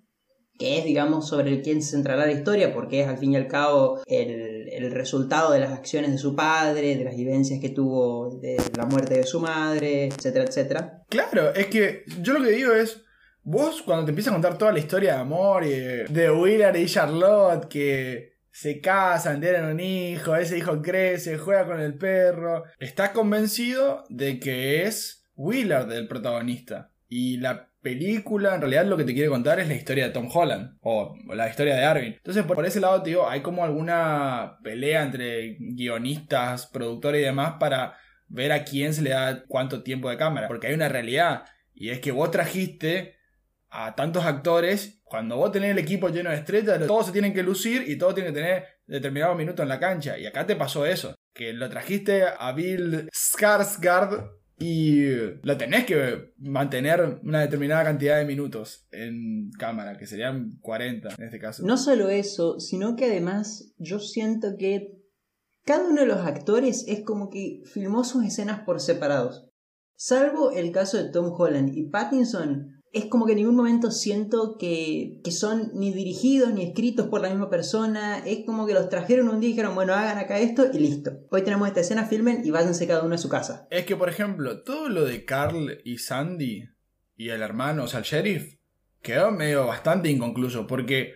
que 0.57 0.77
es, 0.77 0.85
digamos, 0.85 1.27
sobre 1.27 1.51
el 1.51 1.61
quien 1.61 1.81
se 1.81 1.91
centrará 1.91 2.25
la 2.25 2.33
historia, 2.33 2.73
porque 2.73 3.01
es 3.01 3.07
al 3.07 3.17
fin 3.17 3.33
y 3.33 3.35
al 3.35 3.47
cabo 3.47 3.99
el, 4.05 4.69
el 4.69 4.91
resultado 4.91 5.51
de 5.51 5.59
las 5.59 5.71
acciones 5.71 6.11
de 6.11 6.17
su 6.17 6.35
padre, 6.35 6.95
de 6.95 7.03
las 7.03 7.15
vivencias 7.15 7.59
que 7.59 7.69
tuvo 7.69 8.37
de 8.39 8.57
la 8.77 8.85
muerte 8.85 9.15
de 9.15 9.23
su 9.23 9.39
madre, 9.39 10.07
etcétera, 10.07 10.45
etcétera. 10.45 11.03
Claro, 11.09 11.53
es 11.53 11.67
que 11.67 12.03
yo 12.21 12.33
lo 12.33 12.43
que 12.43 12.51
digo 12.51 12.73
es, 12.73 13.03
vos 13.43 13.81
cuando 13.81 14.05
te 14.05 14.11
empiezas 14.11 14.31
a 14.31 14.35
contar 14.35 14.57
toda 14.57 14.71
la 14.71 14.79
historia 14.79 15.15
de 15.15 15.19
amor 15.19 15.65
y 15.65 15.69
de, 15.69 16.31
Willard 16.31 16.75
y 16.75 16.85
Charlotte 16.85 17.67
que 17.67 18.31
se 18.51 18.81
casan, 18.81 19.39
tienen 19.39 19.65
un 19.65 19.79
hijo, 19.79 20.35
ese 20.35 20.57
hijo 20.57 20.81
crece, 20.81 21.37
juega 21.37 21.65
con 21.65 21.79
el 21.79 21.97
perro, 21.97 22.63
estás 22.79 23.11
convencido 23.11 24.03
de 24.09 24.39
que 24.39 24.83
es 24.83 25.29
Willard 25.35 25.91
el 25.91 26.07
protagonista. 26.07 26.91
Y 27.07 27.37
la 27.37 27.69
película 27.81 28.55
en 28.55 28.61
realidad 28.61 28.85
lo 28.85 28.97
que 28.97 29.03
te 29.03 29.13
quiere 29.13 29.29
contar 29.29 29.59
es 29.59 29.67
la 29.67 29.73
historia 29.73 30.05
de 30.05 30.13
Tom 30.13 30.29
Holland 30.31 30.77
o 30.81 31.15
la 31.33 31.49
historia 31.49 31.75
de 31.75 31.83
Arvin. 31.83 32.13
Entonces 32.13 32.43
por 32.43 32.65
ese 32.65 32.79
lado 32.79 32.99
digo, 32.99 33.27
hay 33.27 33.41
como 33.41 33.63
alguna 33.63 34.59
pelea 34.63 35.03
entre 35.03 35.57
guionistas, 35.59 36.67
productores 36.67 37.21
y 37.21 37.25
demás 37.25 37.55
para 37.59 37.97
ver 38.27 38.51
a 38.51 38.63
quién 38.63 38.93
se 38.93 39.01
le 39.01 39.09
da 39.11 39.43
cuánto 39.47 39.83
tiempo 39.83 40.09
de 40.09 40.17
cámara. 40.17 40.47
Porque 40.47 40.67
hay 40.67 40.73
una 40.73 40.89
realidad 40.89 41.45
y 41.73 41.89
es 41.89 41.99
que 41.99 42.11
vos 42.11 42.31
trajiste 42.31 43.15
a 43.71 43.95
tantos 43.95 44.25
actores, 44.25 45.01
cuando 45.03 45.37
vos 45.37 45.51
tenés 45.51 45.71
el 45.71 45.79
equipo 45.79 46.09
lleno 46.09 46.29
de 46.29 46.35
estrellas, 46.35 46.85
todos 46.85 47.07
se 47.07 47.11
tienen 47.11 47.33
que 47.33 47.41
lucir 47.41 47.85
y 47.87 47.97
todos 47.97 48.13
tienen 48.13 48.33
que 48.33 48.39
tener 48.39 48.65
determinado 48.85 49.33
minuto 49.33 49.63
en 49.63 49.69
la 49.69 49.79
cancha. 49.79 50.17
Y 50.17 50.25
acá 50.25 50.45
te 50.45 50.57
pasó 50.57 50.85
eso, 50.85 51.15
que 51.33 51.53
lo 51.53 51.69
trajiste 51.69 52.23
a 52.37 52.51
Bill 52.51 53.09
Skarsgård 53.11 54.29
y 54.59 55.05
lo 55.41 55.57
tenés 55.57 55.85
que 55.85 56.33
mantener 56.37 57.19
una 57.23 57.39
determinada 57.39 57.85
cantidad 57.85 58.17
de 58.17 58.25
minutos 58.25 58.87
en 58.91 59.49
cámara, 59.57 59.97
que 59.97 60.05
serían 60.05 60.57
40 60.61 61.15
en 61.17 61.23
este 61.23 61.39
caso. 61.39 61.63
No 61.65 61.77
solo 61.77 62.09
eso, 62.09 62.59
sino 62.59 62.95
que 62.95 63.05
además 63.05 63.73
yo 63.77 63.99
siento 63.99 64.55
que 64.59 65.01
cada 65.63 65.87
uno 65.87 66.01
de 66.01 66.07
los 66.07 66.19
actores 66.19 66.85
es 66.87 67.03
como 67.03 67.29
que 67.29 67.61
filmó 67.65 68.03
sus 68.03 68.25
escenas 68.25 68.61
por 68.65 68.81
separados. 68.81 69.47
Salvo 69.95 70.51
el 70.51 70.71
caso 70.71 70.97
de 70.97 71.09
Tom 71.09 71.31
Holland 71.37 71.75
y 71.75 71.89
Pattinson, 71.89 72.70
es 72.93 73.05
como 73.05 73.25
que 73.25 73.31
en 73.31 73.37
ningún 73.37 73.55
momento 73.55 73.89
siento 73.89 74.57
que, 74.57 75.19
que, 75.23 75.31
son 75.31 75.71
ni 75.73 75.93
dirigidos 75.93 76.53
ni 76.53 76.63
escritos 76.63 77.07
por 77.07 77.21
la 77.21 77.29
misma 77.29 77.49
persona. 77.49 78.19
Es 78.25 78.45
como 78.45 78.67
que 78.67 78.73
los 78.73 78.89
trajeron 78.89 79.29
un 79.29 79.39
día 79.39 79.49
y 79.49 79.53
dijeron, 79.53 79.75
bueno, 79.75 79.93
hagan 79.93 80.17
acá 80.17 80.39
esto 80.39 80.65
y 80.73 80.79
listo. 80.79 81.11
Hoy 81.29 81.43
tenemos 81.43 81.67
esta 81.67 81.79
escena, 81.79 82.05
filmen 82.05 82.41
y 82.43 82.51
váyanse 82.51 82.87
cada 82.87 83.03
uno 83.03 83.15
a 83.15 83.17
su 83.17 83.29
casa. 83.29 83.67
Es 83.71 83.85
que, 83.85 83.95
por 83.95 84.09
ejemplo, 84.09 84.63
todo 84.63 84.89
lo 84.89 85.05
de 85.05 85.23
Carl 85.23 85.79
y 85.85 85.99
Sandy 85.99 86.69
y 87.15 87.29
el 87.29 87.41
hermano, 87.41 87.85
o 87.85 87.87
sea, 87.87 87.99
el 87.99 88.05
sheriff, 88.05 88.55
quedó 89.01 89.31
medio 89.31 89.67
bastante 89.67 90.09
inconcluso. 90.09 90.67
Porque 90.67 91.13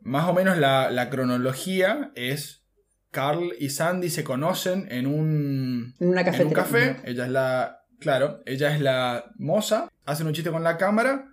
más 0.00 0.28
o 0.28 0.34
menos 0.34 0.58
la, 0.58 0.90
la 0.90 1.08
cronología 1.08 2.12
es 2.16 2.66
Carl 3.10 3.54
y 3.58 3.70
Sandy 3.70 4.10
se 4.10 4.24
conocen 4.24 4.86
en 4.90 5.06
un, 5.06 5.94
En 5.98 6.08
una 6.08 6.20
en 6.20 6.46
un 6.46 6.52
café. 6.52 6.96
Ella 7.04 7.24
es 7.24 7.30
la. 7.30 7.77
Claro, 7.98 8.42
ella 8.46 8.74
es 8.74 8.80
la 8.80 9.32
moza. 9.36 9.90
Hacen 10.04 10.26
un 10.26 10.32
chiste 10.32 10.50
con 10.50 10.62
la 10.62 10.76
cámara. 10.76 11.28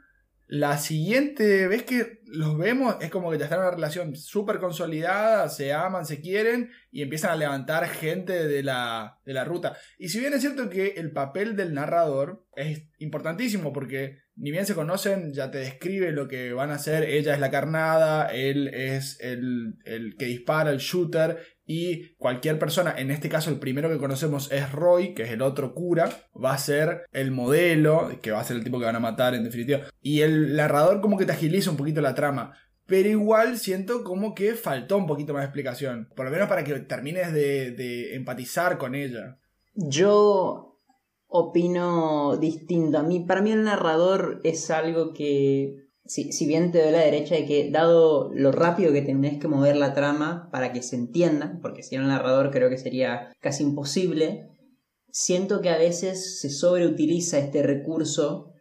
La 0.47 0.77
siguiente 0.77 1.67
vez 1.67 1.83
que 1.83 2.21
los 2.25 2.55
vemos 2.57 2.97
es 3.01 3.09
como 3.09 3.31
que 3.31 3.39
ya 3.39 3.45
están 3.45 3.59
en 3.59 3.65
una 3.65 3.75
relación 3.75 4.15
súper 4.15 4.59
consolidada, 4.59 5.49
se 5.49 5.73
aman, 5.73 6.05
se 6.05 6.21
quieren 6.21 6.69
y 6.91 7.01
empiezan 7.01 7.31
a 7.31 7.35
levantar 7.35 7.87
gente 7.87 8.47
de 8.47 8.61
la, 8.61 9.19
de 9.25 9.33
la 9.33 9.43
ruta. 9.43 9.75
Y 9.97 10.09
si 10.09 10.19
bien 10.19 10.33
es 10.33 10.41
cierto 10.41 10.69
que 10.69 10.93
el 10.97 11.11
papel 11.11 11.55
del 11.55 11.73
narrador 11.73 12.45
es 12.55 12.83
importantísimo 12.99 13.73
porque 13.73 14.19
ni 14.35 14.51
bien 14.51 14.67
se 14.67 14.75
conocen, 14.75 15.33
ya 15.33 15.49
te 15.49 15.59
describe 15.59 16.11
lo 16.11 16.27
que 16.27 16.53
van 16.53 16.69
a 16.69 16.75
hacer. 16.75 17.03
Ella 17.03 17.33
es 17.33 17.39
la 17.39 17.49
carnada, 17.49 18.27
él 18.27 18.67
es 18.67 19.19
el, 19.21 19.75
el 19.85 20.15
que 20.15 20.25
dispara, 20.25 20.69
el 20.69 20.77
shooter. 20.77 21.39
Y 21.65 22.13
cualquier 22.15 22.59
persona, 22.59 22.93
en 22.97 23.09
este 23.09 23.27
caso 23.27 23.49
el 23.49 23.59
primero 23.59 23.89
que 23.89 23.97
conocemos 23.97 24.51
es 24.51 24.71
Roy, 24.71 25.13
que 25.13 25.23
es 25.23 25.31
el 25.31 25.41
otro 25.41 25.73
cura, 25.73 26.09
va 26.35 26.53
a 26.53 26.57
ser 26.57 27.05
el 27.11 27.31
modelo, 27.31 28.11
que 28.21 28.31
va 28.31 28.39
a 28.39 28.43
ser 28.43 28.57
el 28.57 28.63
tipo 28.63 28.79
que 28.79 28.85
van 28.85 28.95
a 28.95 28.99
matar 28.99 29.33
en 29.33 29.43
definitiva. 29.43 29.81
Y 30.01 30.21
el 30.21 30.55
narrador 30.55 31.01
como 31.01 31.17
que 31.17 31.25
te 31.25 31.31
agiliza 31.31 31.71
un 31.71 31.77
poquito 31.77 32.01
la 32.01 32.15
trama. 32.15 32.53
Pero 32.85 33.09
igual 33.09 33.57
siento 33.57 34.03
como 34.03 34.35
que 34.35 34.53
faltó 34.53 34.97
un 34.97 35.07
poquito 35.07 35.33
más 35.33 35.41
de 35.41 35.45
explicación. 35.45 36.07
Por 36.15 36.25
lo 36.25 36.31
menos 36.31 36.47
para 36.47 36.63
que 36.63 36.79
termines 36.81 37.33
de, 37.33 37.71
de 37.71 38.15
empatizar 38.15 38.77
con 38.77 38.93
ella. 38.93 39.39
Yo 39.73 40.75
opino 41.27 42.37
distinto. 42.37 42.99
A 42.99 43.03
mí, 43.03 43.21
para 43.21 43.41
mí 43.41 43.51
el 43.51 43.63
narrador 43.63 44.39
es 44.43 44.69
algo 44.69 45.13
que, 45.13 45.84
si, 46.05 46.31
si 46.31 46.45
bien 46.45 46.71
te 46.71 46.81
doy 46.81 46.91
la 46.91 46.99
derecha 46.99 47.35
de 47.35 47.45
que, 47.45 47.71
dado 47.71 48.31
lo 48.33 48.51
rápido 48.51 48.93
que 48.93 49.01
tenés 49.01 49.39
que 49.39 49.47
mover 49.47 49.75
la 49.75 49.93
trama 49.93 50.49
para 50.51 50.71
que 50.71 50.81
se 50.81 50.95
entienda, 50.95 51.57
porque 51.61 51.83
si 51.83 51.95
era 51.95 52.03
el 52.03 52.09
narrador 52.09 52.51
creo 52.51 52.69
que 52.69 52.77
sería 52.77 53.33
casi 53.39 53.63
imposible, 53.63 54.49
siento 55.11 55.61
que 55.61 55.69
a 55.69 55.77
veces 55.77 56.39
se 56.39 56.49
sobreutiliza 56.49 57.39
este 57.39 57.63
recurso 57.63 58.51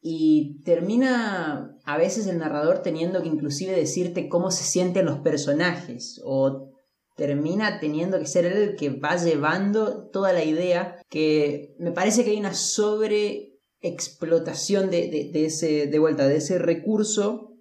y 0.00 0.60
termina 0.64 1.78
a 1.84 1.96
veces 1.96 2.26
el 2.26 2.38
narrador 2.38 2.82
teniendo 2.82 3.22
que 3.22 3.28
inclusive 3.28 3.72
decirte 3.72 4.28
cómo 4.28 4.50
se 4.50 4.64
sienten 4.64 5.06
los 5.06 5.20
personajes 5.20 6.20
o 6.24 6.70
termina 7.16 7.78
teniendo 7.78 8.18
que 8.18 8.26
ser 8.26 8.46
él 8.46 8.54
el 8.54 8.76
que 8.76 8.90
va 8.90 9.16
llevando 9.16 10.08
toda 10.08 10.32
la 10.32 10.42
idea 10.42 11.00
que 11.08 11.76
me 11.78 11.92
parece 11.92 12.24
que 12.24 12.30
hay 12.30 12.38
una 12.38 12.54
sobre 12.54 13.51
explotación 13.82 14.90
de, 14.90 15.30
de, 15.32 15.44
ese 15.44 15.86
de 15.86 15.98
vuelta 15.98 16.26
de 16.28 16.36
ese 16.36 16.58
recurso 16.58 17.56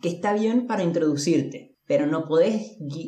que 0.00 0.08
está 0.08 0.32
bien 0.32 0.66
para 0.66 0.84
introducirte 0.84 1.76
pero 1.86 2.06
no 2.06 2.26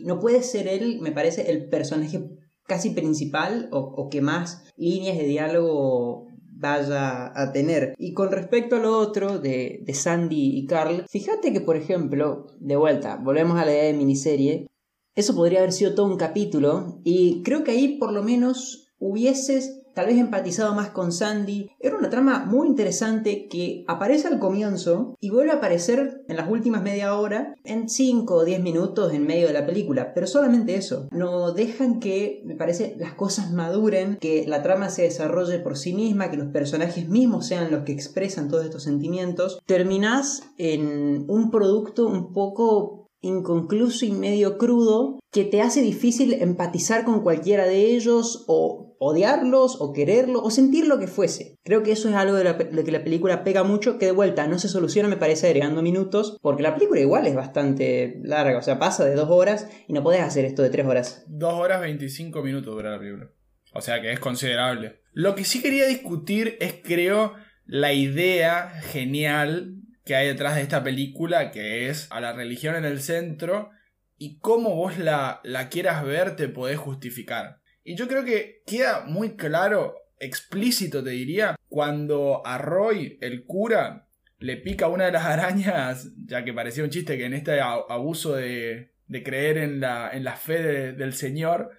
no 0.04 0.20
puede 0.20 0.42
ser 0.42 0.68
él 0.68 0.98
me 1.00 1.12
parece 1.12 1.50
el 1.50 1.68
personaje 1.68 2.20
casi 2.66 2.90
principal 2.90 3.68
o, 3.72 3.78
o 3.78 4.08
que 4.08 4.20
más 4.20 4.64
líneas 4.76 5.18
de 5.18 5.24
diálogo 5.24 6.30
vaya 6.60 7.32
a 7.34 7.52
tener. 7.52 7.94
Y 7.98 8.12
con 8.12 8.30
respecto 8.30 8.76
a 8.76 8.80
lo 8.80 8.98
otro 8.98 9.38
de, 9.38 9.80
de 9.82 9.94
Sandy 9.94 10.58
y 10.58 10.66
Carl, 10.66 11.06
fíjate 11.08 11.52
que, 11.52 11.60
por 11.60 11.76
ejemplo, 11.76 12.46
de 12.60 12.76
vuelta, 12.76 13.16
volvemos 13.16 13.58
a 13.58 13.64
la 13.64 13.72
idea 13.72 13.84
de 13.84 13.94
miniserie, 13.94 14.66
eso 15.14 15.34
podría 15.34 15.60
haber 15.60 15.72
sido 15.72 15.94
todo 15.94 16.06
un 16.06 16.18
capítulo 16.18 17.00
y 17.02 17.42
creo 17.42 17.64
que 17.64 17.72
ahí 17.72 17.98
por 17.98 18.12
lo 18.12 18.22
menos 18.22 18.92
hubieses 18.98 19.79
tal 20.00 20.06
vez 20.06 20.16
empatizado 20.16 20.74
más 20.74 20.88
con 20.88 21.12
Sandy. 21.12 21.68
Era 21.78 21.98
una 21.98 22.08
trama 22.08 22.46
muy 22.46 22.68
interesante 22.68 23.48
que 23.48 23.84
aparece 23.86 24.28
al 24.28 24.38
comienzo 24.38 25.14
y 25.20 25.28
vuelve 25.28 25.52
a 25.52 25.56
aparecer 25.56 26.22
en 26.26 26.38
las 26.38 26.48
últimas 26.48 26.82
media 26.82 27.14
hora, 27.16 27.54
en 27.64 27.86
5 27.86 28.34
o 28.34 28.44
10 28.46 28.62
minutos 28.62 29.12
en 29.12 29.26
medio 29.26 29.48
de 29.48 29.52
la 29.52 29.66
película, 29.66 30.14
pero 30.14 30.26
solamente 30.26 30.74
eso. 30.74 31.06
No 31.10 31.52
dejan 31.52 32.00
que, 32.00 32.40
me 32.46 32.54
parece, 32.54 32.96
las 32.98 33.12
cosas 33.12 33.52
maduren, 33.52 34.16
que 34.16 34.46
la 34.48 34.62
trama 34.62 34.88
se 34.88 35.02
desarrolle 35.02 35.58
por 35.58 35.76
sí 35.76 35.92
misma, 35.92 36.30
que 36.30 36.38
los 36.38 36.48
personajes 36.48 37.06
mismos 37.10 37.46
sean 37.46 37.70
los 37.70 37.84
que 37.84 37.92
expresan 37.92 38.48
todos 38.48 38.64
estos 38.64 38.84
sentimientos. 38.84 39.60
Terminás 39.66 40.44
en 40.56 41.26
un 41.28 41.50
producto 41.50 42.06
un 42.06 42.32
poco 42.32 43.10
inconcluso 43.20 44.06
y 44.06 44.12
medio 44.12 44.56
crudo 44.56 45.18
que 45.30 45.44
te 45.44 45.60
hace 45.60 45.82
difícil 45.82 46.32
empatizar 46.32 47.04
con 47.04 47.20
cualquiera 47.20 47.66
de 47.66 47.94
ellos 47.94 48.44
o 48.48 48.89
odiarlos 49.02 49.78
o 49.80 49.94
quererlos 49.94 50.42
o 50.44 50.50
sentir 50.50 50.86
lo 50.86 50.98
que 50.98 51.06
fuese. 51.06 51.58
Creo 51.64 51.82
que 51.82 51.90
eso 51.90 52.10
es 52.10 52.14
algo 52.14 52.36
de, 52.36 52.84
que 52.84 52.92
la 52.92 53.02
película 53.02 53.42
pega 53.44 53.64
mucho 53.64 53.98
que 53.98 54.04
de 54.04 54.12
vuelta 54.12 54.46
no 54.46 54.58
se 54.58 54.68
soluciona 54.68 55.08
me 55.08 55.16
parece 55.16 55.46
agregando 55.46 55.80
minutos 55.80 56.36
porque 56.42 56.62
la 56.62 56.74
película 56.74 57.00
igual 57.00 57.26
es 57.26 57.34
bastante 57.34 58.20
larga, 58.22 58.58
o 58.58 58.62
sea, 58.62 58.78
pasa 58.78 59.06
de 59.06 59.14
dos 59.14 59.30
horas 59.30 59.68
y 59.88 59.94
no 59.94 60.02
podés 60.02 60.20
hacer 60.20 60.44
esto 60.44 60.62
de 60.62 60.68
tres 60.68 60.86
horas. 60.86 61.24
Dos 61.28 61.54
horas 61.54 61.80
25 61.80 62.42
minutos 62.42 62.74
dura 62.74 62.90
la 62.90 62.98
película. 62.98 63.30
O 63.72 63.80
sea 63.80 64.02
que 64.02 64.12
es 64.12 64.20
considerable. 64.20 65.00
Lo 65.12 65.34
que 65.34 65.44
sí 65.44 65.62
quería 65.62 65.86
discutir 65.86 66.58
es 66.60 66.74
creo 66.84 67.32
la 67.64 67.94
idea 67.94 68.68
genial 68.82 69.76
que 70.04 70.14
hay 70.14 70.26
detrás 70.26 70.56
de 70.56 70.62
esta 70.62 70.84
película, 70.84 71.50
que 71.52 71.88
es 71.88 72.06
a 72.10 72.20
la 72.20 72.34
religión 72.34 72.74
en 72.74 72.84
el 72.84 73.00
centro 73.00 73.70
y 74.18 74.38
cómo 74.40 74.76
vos 74.76 74.98
la, 74.98 75.40
la 75.42 75.70
quieras 75.70 76.04
ver 76.04 76.36
te 76.36 76.48
podés 76.48 76.78
justificar. 76.78 77.59
Y 77.82 77.96
yo 77.96 78.08
creo 78.08 78.24
que 78.24 78.62
queda 78.66 79.04
muy 79.06 79.36
claro, 79.36 79.96
explícito 80.18 81.02
te 81.02 81.10
diría, 81.10 81.56
cuando 81.68 82.46
a 82.46 82.58
Roy, 82.58 83.18
el 83.20 83.44
cura, 83.44 84.06
le 84.38 84.56
pica 84.56 84.88
una 84.88 85.06
de 85.06 85.12
las 85.12 85.24
arañas, 85.26 86.12
ya 86.26 86.44
que 86.44 86.52
parecía 86.52 86.84
un 86.84 86.90
chiste 86.90 87.16
que 87.16 87.26
en 87.26 87.34
este 87.34 87.60
abuso 87.60 88.34
de, 88.34 88.92
de 89.06 89.22
creer 89.22 89.58
en 89.58 89.80
la, 89.80 90.10
en 90.12 90.24
la 90.24 90.36
fe 90.36 90.62
de, 90.62 90.92
del 90.92 91.14
Señor, 91.14 91.70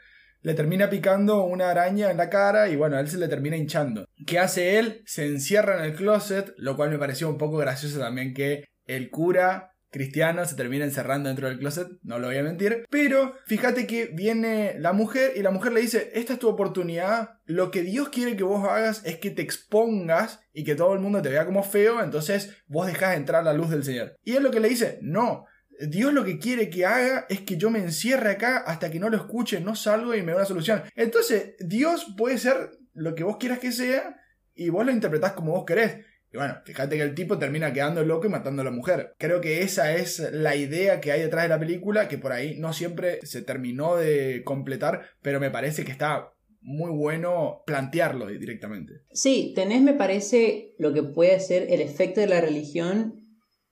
le 0.43 0.53
termina 0.55 0.89
picando 0.89 1.43
una 1.43 1.69
araña 1.69 2.09
en 2.09 2.17
la 2.17 2.29
cara 2.29 2.67
y 2.67 2.75
bueno, 2.75 2.97
a 2.97 2.99
él 2.99 3.07
se 3.07 3.17
le 3.17 3.27
termina 3.27 3.57
hinchando. 3.57 4.07
¿Qué 4.25 4.39
hace 4.39 4.79
él? 4.79 5.03
Se 5.05 5.25
encierra 5.25 5.77
en 5.77 5.85
el 5.85 5.95
closet, 5.95 6.53
lo 6.57 6.75
cual 6.75 6.89
me 6.89 6.97
pareció 6.97 7.29
un 7.29 7.37
poco 7.37 7.57
gracioso 7.57 7.99
también 7.99 8.33
que 8.33 8.65
el 8.85 9.09
cura 9.11 9.70
cristiano 9.91 10.43
se 10.45 10.56
termina 10.56 10.86
encerrando 10.86 11.30
dentro 11.30 11.47
del 11.47 11.60
closet, 11.60 11.88
no 12.01 12.17
lo 12.17 12.27
voy 12.27 12.38
a 12.38 12.43
mentir. 12.43 12.86
Pero 12.89 13.36
fíjate 13.45 13.86
que 13.86 14.08
viene 14.08 14.75
la 14.80 14.93
mujer 14.93 15.34
y 15.36 15.41
la 15.41 15.51
mujer 15.51 15.73
le 15.73 15.82
dice, 15.82 16.12
esta 16.15 16.34
es 16.34 16.39
tu 16.39 16.47
oportunidad, 16.47 17.39
lo 17.45 17.69
que 17.69 17.84
Dios 17.84 18.10
quiere 18.10 18.36
que 18.36 18.43
vos 18.43 18.67
hagas 18.67 19.06
es 19.06 19.17
que 19.17 19.32
te 19.32 19.41
expongas 19.41 20.39
y 20.54 20.63
que 20.63 20.75
todo 20.75 20.93
el 20.93 20.99
mundo 20.99 21.21
te 21.21 21.30
vea 21.30 21.45
como 21.45 21.63
feo, 21.63 22.01
entonces 22.01 22.56
vos 22.67 22.88
dejás 22.88 23.17
entrar 23.17 23.43
la 23.43 23.54
luz 23.54 23.69
del 23.69 23.84
Señor. 23.84 24.15
Y 24.23 24.34
es 24.34 24.41
lo 24.41 24.49
que 24.49 24.62
le 24.62 24.69
dice, 24.69 24.99
no, 25.01 25.45
Dios 25.88 26.13
lo 26.13 26.23
que 26.23 26.39
quiere 26.39 26.69
que 26.69 26.86
haga 26.86 27.25
es 27.30 27.41
que 27.41 27.58
yo 27.58 27.69
me 27.69 27.80
encierre 27.80 28.32
acá 28.32 28.60
hasta 28.60 28.91
que 28.91 28.99
no 28.99 29.10
lo 29.10 29.17
escuche, 29.17 29.60
no 29.60 29.75
salgo 29.75 30.15
y 30.15 30.21
me 30.21 30.32
da 30.32 30.38
una 30.38 30.45
solución. 30.45 30.84
Entonces, 30.95 31.56
Dios 31.60 32.13
puede 32.17 32.38
ser 32.38 32.71
lo 32.93 33.15
que 33.15 33.23
vos 33.23 33.38
quieras 33.38 33.60
que 33.60 33.71
sea 33.71 34.17
y 34.54 34.69
vos 34.69 34.86
lo 34.86 34.91
interpretás 34.91 35.34
como 35.34 35.54
vos 35.54 35.65
querés. 35.65 36.06
Y 36.33 36.37
bueno, 36.37 36.55
fíjate 36.63 36.95
que 36.95 37.03
el 37.03 37.15
tipo 37.15 37.37
termina 37.37 37.73
quedando 37.73 38.03
loco 38.03 38.27
y 38.27 38.29
matando 38.29 38.61
a 38.61 38.65
la 38.65 38.71
mujer. 38.71 39.13
Creo 39.17 39.41
que 39.41 39.61
esa 39.61 39.93
es 39.95 40.19
la 40.31 40.55
idea 40.55 41.01
que 41.01 41.11
hay 41.11 41.21
detrás 41.21 41.43
de 41.43 41.49
la 41.49 41.59
película, 41.59 42.07
que 42.07 42.17
por 42.17 42.31
ahí 42.31 42.57
no 42.57 42.71
siempre 42.71 43.19
se 43.23 43.41
terminó 43.41 43.97
de 43.97 44.43
completar, 44.45 45.01
pero 45.21 45.39
me 45.39 45.51
parece 45.51 45.83
que 45.83 45.91
está 45.91 46.31
muy 46.61 46.91
bueno 46.91 47.63
plantearlo 47.65 48.27
directamente. 48.27 48.93
Sí, 49.11 49.51
tenés, 49.55 49.81
me 49.81 49.93
parece, 49.93 50.73
lo 50.77 50.93
que 50.93 51.03
puede 51.03 51.39
ser 51.39 51.67
el 51.69 51.81
efecto 51.81 52.21
de 52.21 52.27
la 52.27 52.39
religión, 52.39 53.15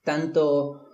tanto 0.03 0.85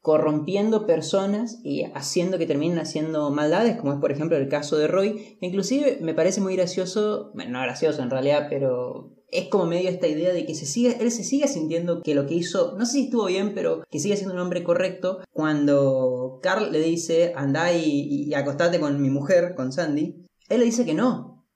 corrompiendo 0.00 0.86
personas 0.86 1.58
y 1.64 1.82
haciendo 1.94 2.38
que 2.38 2.46
terminen 2.46 2.78
haciendo 2.78 3.30
maldades, 3.30 3.76
como 3.76 3.92
es 3.92 3.98
por 3.98 4.12
ejemplo 4.12 4.36
el 4.36 4.48
caso 4.48 4.76
de 4.76 4.86
Roy. 4.86 5.36
Inclusive 5.40 5.98
me 6.00 6.14
parece 6.14 6.40
muy 6.40 6.56
gracioso, 6.56 7.32
bueno, 7.34 7.52
no 7.52 7.62
gracioso 7.62 8.02
en 8.02 8.10
realidad, 8.10 8.46
pero 8.48 9.15
es 9.28 9.48
como 9.48 9.66
medio 9.66 9.90
esta 9.90 10.06
idea 10.06 10.32
de 10.32 10.46
que 10.46 10.54
se 10.54 10.66
sigue, 10.66 10.96
él 11.00 11.10
se 11.10 11.24
sigue 11.24 11.48
sintiendo 11.48 12.02
que 12.02 12.14
lo 12.14 12.26
que 12.26 12.34
hizo, 12.34 12.76
no 12.78 12.86
sé 12.86 12.92
si 12.92 13.04
estuvo 13.04 13.26
bien, 13.26 13.54
pero 13.54 13.84
que 13.90 13.98
sigue 13.98 14.16
siendo 14.16 14.34
un 14.34 14.40
hombre 14.40 14.62
correcto. 14.62 15.20
Cuando 15.32 16.38
Carl 16.42 16.70
le 16.72 16.80
dice, 16.80 17.32
anda 17.36 17.72
y, 17.72 18.24
y 18.28 18.34
acostate 18.34 18.80
con 18.80 19.00
mi 19.00 19.10
mujer, 19.10 19.54
con 19.54 19.72
Sandy, 19.72 20.26
él 20.48 20.60
le 20.60 20.66
dice 20.66 20.84
que 20.84 20.94
no. 20.94 21.46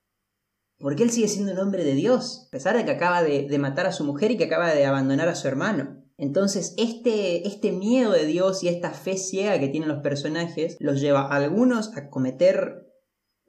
Porque 0.79 1.03
él 1.03 1.11
sigue 1.11 1.29
siendo 1.29 1.53
un 1.53 1.59
hombre 1.59 1.85
de 1.85 1.95
Dios, 1.95 2.47
a 2.49 2.51
pesar 2.51 2.77
de 2.77 2.85
que 2.85 2.91
acaba 2.91 3.23
de, 3.23 3.47
de 3.47 3.59
matar 3.59 3.87
a 3.87 3.93
su 3.93 4.05
mujer 4.05 4.31
y 4.31 4.37
que 4.37 4.45
acaba 4.45 4.73
de 4.73 4.87
abandonar 4.87 5.29
a 5.29 5.35
su 5.35 5.47
hermano. 5.47 6.03
Entonces, 6.17 6.75
este, 6.77 7.47
este 7.47 7.73
miedo 7.73 8.13
de 8.13 8.27
Dios 8.27 8.63
y 8.63 8.69
esta 8.69 8.91
fe 8.91 9.17
ciega 9.17 9.59
que 9.59 9.69
tienen 9.69 9.89
los 9.89 10.03
personajes 10.03 10.77
los 10.81 11.01
lleva 11.01 11.23
a 11.23 11.37
algunos 11.37 11.97
a 11.97 12.11
cometer 12.11 12.87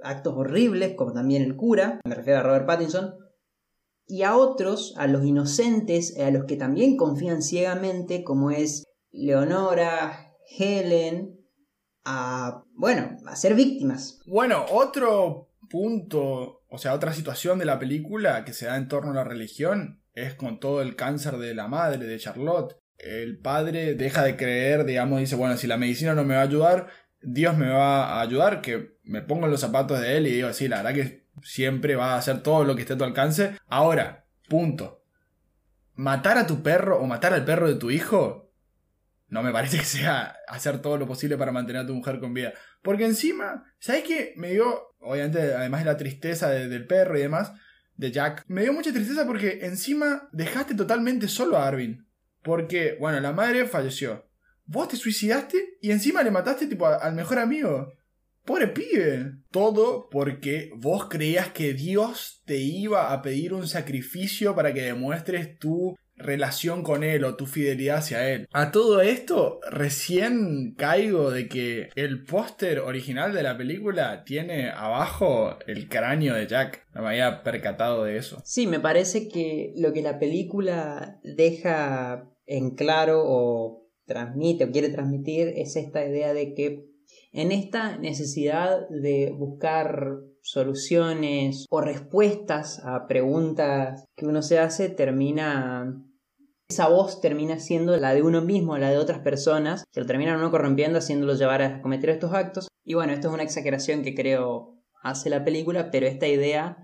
actos 0.04 0.34
horribles, 0.36 0.96
como 0.96 1.14
también 1.14 1.44
el 1.44 1.56
cura, 1.56 2.00
me 2.06 2.16
refiero 2.16 2.40
a 2.40 2.44
Robert 2.44 2.66
Pattinson, 2.66 3.16
y 4.12 4.24
a 4.24 4.36
otros, 4.36 4.94
a 4.98 5.08
los 5.08 5.26
inocentes, 5.26 6.18
a 6.20 6.30
los 6.32 6.44
que 6.44 6.58
también 6.58 6.98
confían 6.98 7.42
ciegamente, 7.42 8.26
como 8.26 8.52
es 8.52 8.84
Leonora, 9.10 10.34
Helen, 10.58 11.40
a, 12.04 12.66
bueno, 12.74 13.18
a 13.26 13.36
ser 13.38 13.56
víctimas. 13.56 14.20
Bueno, 14.26 14.66
otro 14.70 15.50
punto, 15.70 16.62
o 16.68 16.78
sea, 16.78 16.94
otra 16.94 17.14
situación 17.14 17.58
de 17.58 17.64
la 17.64 17.80
película 17.80 18.44
que 18.44 18.52
se 18.52 18.66
da 18.66 18.76
en 18.76 18.90
torno 18.90 19.12
a 19.12 19.16
la 19.16 19.24
religión 19.24 20.02
es 20.14 20.34
con 20.34 20.60
todo 20.60 20.82
el 20.82 20.98
cáncer 20.98 21.38
de 21.38 21.56
la 21.56 21.70
madre, 21.70 22.06
de 22.06 22.20
Charlotte. 22.20 22.76
El 22.98 23.40
padre 23.40 23.96
deja 23.96 24.24
de 24.26 24.36
creer, 24.36 24.84
digamos, 24.84 25.22
dice, 25.22 25.38
bueno, 25.38 25.56
si 25.56 25.68
la 25.68 25.78
medicina 25.78 26.14
no 26.16 26.26
me 26.26 26.36
va 26.36 26.42
a 26.42 26.46
ayudar, 26.46 26.88
Dios 27.22 27.56
me 27.58 27.70
va 27.70 28.18
a 28.18 28.22
ayudar, 28.22 28.60
que 28.60 28.98
me 29.04 29.22
pongo 29.22 29.46
en 29.46 29.52
los 29.52 29.62
zapatos 29.62 30.02
de 30.02 30.18
él 30.18 30.28
y 30.28 30.32
digo, 30.32 30.52
sí, 30.52 30.68
la 30.68 30.84
verdad 30.84 30.96
que 31.02 31.22
siempre 31.44 31.96
va 31.96 32.14
a 32.14 32.18
hacer 32.18 32.44
todo 32.44 32.64
lo 32.64 32.76
que 32.76 32.82
esté 32.82 32.94
a 32.94 32.98
tu 32.98 33.04
alcance. 33.04 33.58
Ahora, 33.68 34.26
punto. 34.50 35.04
Matar 35.96 36.38
a 36.38 36.48
tu 36.48 36.64
perro 36.64 37.00
o 37.00 37.06
matar 37.06 37.34
al 37.34 37.46
perro 37.46 37.68
de 37.68 37.76
tu 37.76 37.92
hijo 37.92 38.52
no 39.32 39.42
me 39.42 39.54
parece 39.54 39.80
que 39.80 39.86
sea 39.86 40.36
hacer 40.48 40.80
todo 40.80 40.98
lo 40.98 41.08
posible 41.08 41.38
para 41.38 41.54
mantener 41.54 41.84
a 41.84 41.88
tu 41.88 41.96
mujer 41.96 42.20
con 42.20 42.34
vida. 42.34 42.54
Porque 42.82 43.06
encima, 43.06 43.64
¿sabes 43.80 44.04
qué? 44.04 44.34
Me 44.36 44.52
dio, 44.52 44.94
obviamente, 45.00 45.54
además 45.54 45.82
de 45.82 45.86
la 45.86 45.98
tristeza 45.98 46.50
del 46.50 46.86
perro 46.86 47.18
y 47.18 47.22
demás, 47.22 47.54
de 47.96 48.12
Jack, 48.12 48.44
me 48.48 48.64
dio 48.64 48.74
mucha 48.74 48.92
tristeza 48.92 49.26
porque 49.26 49.60
encima 49.62 50.28
dejaste 50.34 50.76
totalmente 50.76 51.30
solo 51.30 51.58
a 51.58 51.66
Arvin. 51.66 52.06
Porque, 52.44 52.98
bueno, 53.00 53.22
la 53.22 53.32
madre 53.32 53.66
falleció. 53.68 54.28
Vos 54.66 54.90
te 54.90 54.98
suicidaste 54.98 55.78
y 55.82 55.92
encima 55.92 56.24
le 56.24 56.32
mataste 56.32 56.68
tipo 56.68 56.86
al 56.88 57.16
mejor 57.16 57.40
amigo. 57.40 57.94
Pobre 58.46 58.68
pibe. 58.68 59.34
Todo 59.52 60.10
porque 60.10 60.72
vos 60.76 61.08
creías 61.10 61.50
que 61.50 61.74
Dios 61.74 62.42
te 62.46 62.58
iba 62.58 63.14
a 63.14 63.22
pedir 63.22 63.54
un 63.54 63.68
sacrificio 63.68 64.56
para 64.56 64.74
que 64.74 64.82
demuestres 64.82 65.58
tu 65.60 65.96
relación 66.22 66.84
con 66.84 67.04
él 67.04 67.24
o 67.24 67.36
tu 67.36 67.46
fidelidad 67.46 67.98
hacia 67.98 68.30
él. 68.30 68.48
A 68.52 68.72
todo 68.72 69.02
esto, 69.02 69.60
recién 69.70 70.74
caigo 70.78 71.32
de 71.32 71.48
que 71.48 71.90
el 71.96 72.24
póster 72.24 72.80
original 72.80 73.34
de 73.34 73.44
la 73.44 73.58
película 73.58 74.24
tiene 74.24 74.70
abajo 74.70 75.58
el 75.68 75.90
cráneo 75.90 76.36
de 76.36 76.48
Jack. 76.48 76.88
No 76.94 77.02
me 77.02 77.10
había 77.10 77.44
percatado 77.44 78.04
de 78.04 78.18
eso. 78.18 78.42
Sí, 78.46 78.68
me 78.68 78.80
parece 78.80 79.28
que 79.28 79.74
lo 79.78 79.94
que 79.94 80.02
la 80.02 80.20
película 80.20 81.20
deja 81.24 82.30
en 82.46 82.76
claro 82.76 83.24
o 83.26 83.88
transmite 84.06 84.66
o 84.66 84.72
quiere 84.72 84.90
transmitir 84.90 85.54
es 85.56 85.76
esta 85.76 86.06
idea 86.06 86.34
de 86.34 86.54
que 86.54 86.91
en 87.32 87.52
esta 87.52 87.98
necesidad 87.98 88.88
de 88.90 89.34
buscar 89.38 90.20
soluciones 90.42 91.66
o 91.70 91.82
respuestas 91.82 92.82
a 92.84 93.08
preguntas 93.08 94.06
que 94.16 94.26
uno 94.26 94.42
se 94.42 94.60
hace 94.60 94.90
termina 94.90 96.04
esa 96.72 96.88
voz 96.88 97.20
termina 97.20 97.60
siendo 97.60 97.98
la 97.98 98.14
de 98.14 98.24
uno 98.24 98.42
mismo, 98.42 98.78
la 98.78 98.90
de 98.90 98.98
otras 98.98 99.20
personas, 99.20 99.84
que 99.92 100.00
lo 100.00 100.06
terminan 100.06 100.38
uno 100.38 100.52
corrompiendo, 100.52 101.00
haciéndolo 101.00 101.36
llevar 101.36 101.62
a 101.62 101.82
cometer 101.82 102.10
estos 102.10 102.32
actos. 102.32 102.70
Y 102.86 102.94
bueno, 102.94 103.12
esto 103.12 103.28
es 103.28 103.34
una 103.34 103.44
exageración 103.44 104.04
que 104.04 104.16
creo 104.16 104.82
hace 105.04 105.30
la 105.30 105.44
película, 105.44 105.92
pero 105.92 106.08
esta 106.08 106.28
idea 106.28 106.78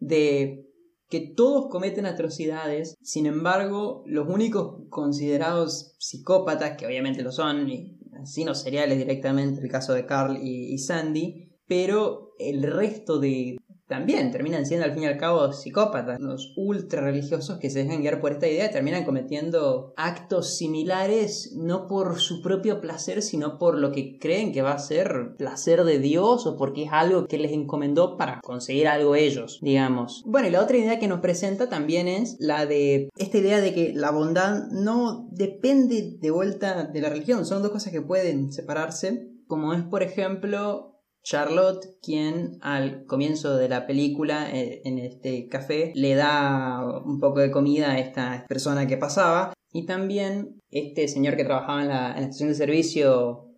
de 0.00 0.66
que 1.08 1.20
todos 1.20 1.68
cometen 1.70 2.06
atrocidades, 2.06 2.96
sin 3.00 3.26
embargo, 3.26 4.02
los 4.06 4.26
únicos 4.28 4.88
considerados 4.88 5.94
psicópatas, 5.98 6.76
que 6.76 6.86
obviamente 6.86 7.22
lo 7.22 7.30
son, 7.30 7.68
y 7.68 7.91
asesinos 8.12 8.62
seriales 8.62 8.98
directamente, 8.98 9.60
el 9.60 9.70
caso 9.70 9.92
de 9.94 10.06
Carl 10.06 10.38
y, 10.42 10.72
y 10.72 10.78
Sandy, 10.78 11.52
pero 11.66 12.32
el 12.38 12.62
resto 12.62 13.18
de, 13.18 13.56
también 13.92 14.30
terminan 14.30 14.64
siendo 14.64 14.86
al 14.86 14.94
fin 14.94 15.02
y 15.02 15.06
al 15.06 15.18
cabo 15.18 15.52
psicópatas, 15.52 16.18
los 16.18 16.54
ultra 16.56 17.02
religiosos 17.02 17.58
que 17.58 17.68
se 17.68 17.84
dejan 17.84 18.00
guiar 18.00 18.22
por 18.22 18.32
esta 18.32 18.48
idea 18.48 18.70
terminan 18.70 19.04
cometiendo 19.04 19.92
actos 19.98 20.56
similares 20.56 21.52
no 21.54 21.86
por 21.86 22.18
su 22.18 22.40
propio 22.40 22.80
placer, 22.80 23.20
sino 23.20 23.58
por 23.58 23.78
lo 23.78 23.92
que 23.92 24.18
creen 24.18 24.50
que 24.54 24.62
va 24.62 24.72
a 24.72 24.78
ser 24.78 25.34
placer 25.36 25.84
de 25.84 25.98
Dios 25.98 26.46
o 26.46 26.56
porque 26.56 26.84
es 26.84 26.88
algo 26.90 27.26
que 27.26 27.36
les 27.36 27.52
encomendó 27.52 28.16
para 28.16 28.40
conseguir 28.40 28.88
algo 28.88 29.14
ellos, 29.14 29.58
digamos. 29.60 30.22
Bueno, 30.24 30.48
y 30.48 30.52
la 30.52 30.62
otra 30.62 30.78
idea 30.78 30.98
que 30.98 31.06
nos 31.06 31.20
presenta 31.20 31.68
también 31.68 32.08
es 32.08 32.36
la 32.40 32.64
de 32.64 33.10
esta 33.18 33.36
idea 33.36 33.60
de 33.60 33.74
que 33.74 33.92
la 33.94 34.10
bondad 34.10 34.70
no 34.70 35.28
depende 35.32 36.16
de 36.18 36.30
vuelta 36.30 36.84
de 36.84 37.00
la 37.02 37.10
religión, 37.10 37.44
son 37.44 37.60
dos 37.60 37.72
cosas 37.72 37.92
que 37.92 38.00
pueden 38.00 38.52
separarse, 38.52 39.28
como 39.46 39.74
es 39.74 39.82
por 39.82 40.02
ejemplo 40.02 40.91
Charlotte, 41.22 41.86
quien 42.02 42.58
al 42.62 43.04
comienzo 43.06 43.56
de 43.56 43.68
la 43.68 43.86
película, 43.86 44.50
eh, 44.52 44.82
en 44.84 44.98
este 44.98 45.48
café, 45.48 45.92
le 45.94 46.14
da 46.14 47.00
un 47.04 47.20
poco 47.20 47.40
de 47.40 47.50
comida 47.50 47.92
a 47.92 47.98
esta 47.98 48.44
persona 48.48 48.86
que 48.86 48.96
pasaba. 48.96 49.52
Y 49.72 49.86
también 49.86 50.60
este 50.70 51.08
señor 51.08 51.36
que 51.36 51.44
trabajaba 51.44 51.82
en 51.82 51.88
la, 51.88 52.12
estación 52.18 52.48
de 52.48 52.54
servicio, 52.54 53.48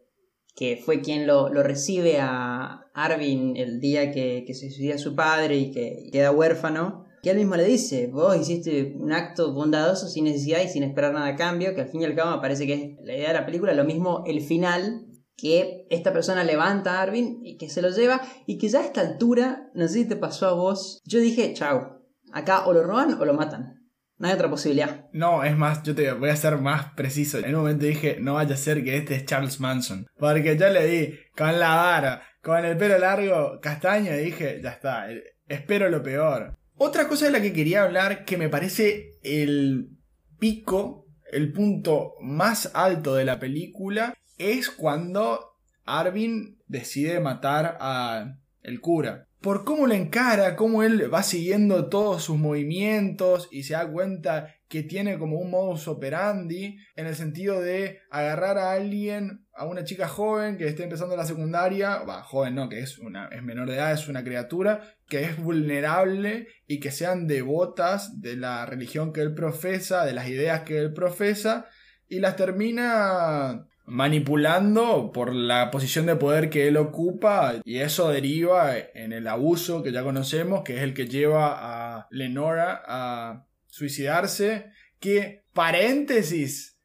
que 0.54 0.80
fue 0.84 1.00
quien 1.00 1.26
lo, 1.26 1.48
lo, 1.48 1.62
recibe 1.62 2.18
a 2.20 2.86
Arvin 2.94 3.56
el 3.56 3.80
día 3.80 4.12
que, 4.12 4.44
que 4.46 4.54
se 4.54 4.70
suicida 4.70 4.98
su 4.98 5.16
padre 5.16 5.56
y 5.56 5.72
que 5.72 6.10
queda 6.12 6.30
huérfano, 6.30 7.04
que 7.24 7.30
él 7.30 7.38
mismo 7.38 7.56
le 7.56 7.64
dice, 7.64 8.06
vos 8.08 8.36
hiciste 8.36 8.94
un 8.96 9.10
acto 9.10 9.54
bondadoso 9.54 10.08
sin 10.08 10.24
necesidad 10.24 10.60
y 10.62 10.68
sin 10.68 10.82
esperar 10.82 11.14
nada 11.14 11.28
a 11.28 11.36
cambio, 11.36 11.74
que 11.74 11.80
al 11.80 11.88
fin 11.88 12.02
y 12.02 12.04
al 12.04 12.14
cabo 12.14 12.36
me 12.36 12.42
parece 12.42 12.66
que 12.66 12.74
es 12.74 13.04
la 13.04 13.16
idea 13.16 13.28
de 13.28 13.34
la 13.34 13.46
película, 13.46 13.72
lo 13.72 13.84
mismo 13.84 14.22
el 14.26 14.42
final 14.42 15.06
que 15.36 15.86
esta 15.90 16.12
persona 16.12 16.44
levanta 16.44 16.98
a 16.98 17.02
Arvin 17.02 17.40
y 17.42 17.56
que 17.56 17.68
se 17.68 17.82
lo 17.82 17.90
lleva 17.90 18.20
y 18.46 18.58
que 18.58 18.68
ya 18.68 18.80
a 18.80 18.84
esta 18.84 19.00
altura, 19.00 19.70
no 19.74 19.88
sé 19.88 19.94
si 19.94 20.08
te 20.08 20.16
pasó 20.16 20.46
a 20.46 20.54
vos, 20.54 21.00
yo 21.04 21.18
dije, 21.18 21.52
chao, 21.54 22.02
acá 22.32 22.66
o 22.66 22.72
lo 22.72 22.82
roban 22.82 23.14
o 23.14 23.24
lo 23.24 23.34
matan. 23.34 23.80
No 24.16 24.28
hay 24.28 24.34
otra 24.34 24.48
posibilidad. 24.48 25.06
No, 25.12 25.42
es 25.42 25.56
más, 25.56 25.82
yo 25.82 25.94
te 25.94 26.12
voy 26.12 26.30
a 26.30 26.36
ser 26.36 26.56
más 26.58 26.92
preciso. 26.92 27.38
En 27.38 27.54
un 27.54 27.62
momento 27.62 27.84
dije, 27.84 28.18
no 28.20 28.34
vaya 28.34 28.54
a 28.54 28.58
ser 28.58 28.84
que 28.84 28.96
este 28.96 29.16
es 29.16 29.24
Charles 29.24 29.58
Manson. 29.58 30.06
Porque 30.16 30.56
yo 30.56 30.70
le 30.70 30.86
di 30.86 31.14
con 31.36 31.58
la 31.58 31.74
vara, 31.74 32.22
con 32.40 32.64
el 32.64 32.76
pelo 32.76 32.96
largo, 32.98 33.58
castaño, 33.60 34.14
y 34.14 34.24
dije, 34.24 34.60
ya 34.62 34.70
está, 34.70 35.06
espero 35.48 35.88
lo 35.88 36.02
peor. 36.02 36.56
Otra 36.76 37.08
cosa 37.08 37.26
de 37.26 37.32
la 37.32 37.40
que 37.40 37.52
quería 37.52 37.82
hablar 37.82 38.24
que 38.24 38.36
me 38.36 38.48
parece 38.48 39.10
el 39.22 39.90
pico, 40.38 41.06
el 41.32 41.52
punto 41.52 42.14
más 42.20 42.70
alto 42.74 43.14
de 43.16 43.24
la 43.24 43.40
película, 43.40 44.14
es 44.38 44.70
cuando 44.70 45.56
Arvin 45.84 46.58
decide 46.66 47.20
matar 47.20 47.76
a 47.80 48.38
el 48.62 48.80
cura. 48.80 49.28
Por 49.40 49.64
cómo 49.64 49.86
le 49.86 49.96
encara, 49.96 50.56
cómo 50.56 50.82
él 50.82 51.12
va 51.12 51.22
siguiendo 51.22 51.90
todos 51.90 52.22
sus 52.24 52.38
movimientos 52.38 53.48
y 53.52 53.64
se 53.64 53.74
da 53.74 53.86
cuenta 53.86 54.54
que 54.68 54.82
tiene 54.82 55.18
como 55.18 55.36
un 55.36 55.50
modus 55.50 55.86
operandi 55.86 56.78
en 56.96 57.06
el 57.06 57.14
sentido 57.14 57.60
de 57.60 58.00
agarrar 58.10 58.56
a 58.56 58.72
alguien, 58.72 59.46
a 59.52 59.66
una 59.66 59.84
chica 59.84 60.08
joven 60.08 60.56
que 60.56 60.66
esté 60.66 60.84
empezando 60.84 61.14
la 61.14 61.26
secundaria, 61.26 61.98
va, 61.98 62.22
joven 62.22 62.54
no, 62.54 62.70
que 62.70 62.80
es, 62.80 62.98
una, 62.98 63.28
es 63.28 63.42
menor 63.42 63.68
de 63.68 63.74
edad, 63.74 63.92
es 63.92 64.08
una 64.08 64.24
criatura 64.24 64.80
que 65.08 65.24
es 65.24 65.36
vulnerable 65.36 66.48
y 66.66 66.80
que 66.80 66.90
sean 66.90 67.26
devotas 67.26 68.22
de 68.22 68.36
la 68.36 68.64
religión 68.64 69.12
que 69.12 69.20
él 69.20 69.34
profesa, 69.34 70.06
de 70.06 70.14
las 70.14 70.26
ideas 70.26 70.62
que 70.62 70.78
él 70.78 70.94
profesa, 70.94 71.66
y 72.08 72.20
las 72.20 72.36
termina 72.36 73.66
manipulando 73.86 75.12
por 75.12 75.34
la 75.34 75.70
posición 75.70 76.06
de 76.06 76.16
poder 76.16 76.48
que 76.50 76.68
él 76.68 76.76
ocupa 76.76 77.54
y 77.64 77.78
eso 77.78 78.08
deriva 78.08 78.76
en 78.78 79.12
el 79.12 79.26
abuso 79.28 79.82
que 79.82 79.92
ya 79.92 80.02
conocemos, 80.02 80.62
que 80.64 80.76
es 80.76 80.82
el 80.82 80.94
que 80.94 81.06
lleva 81.06 81.98
a 81.98 82.08
Lenora 82.10 82.82
a 82.86 83.46
suicidarse, 83.66 84.70
que 85.00 85.44
paréntesis, 85.52 86.78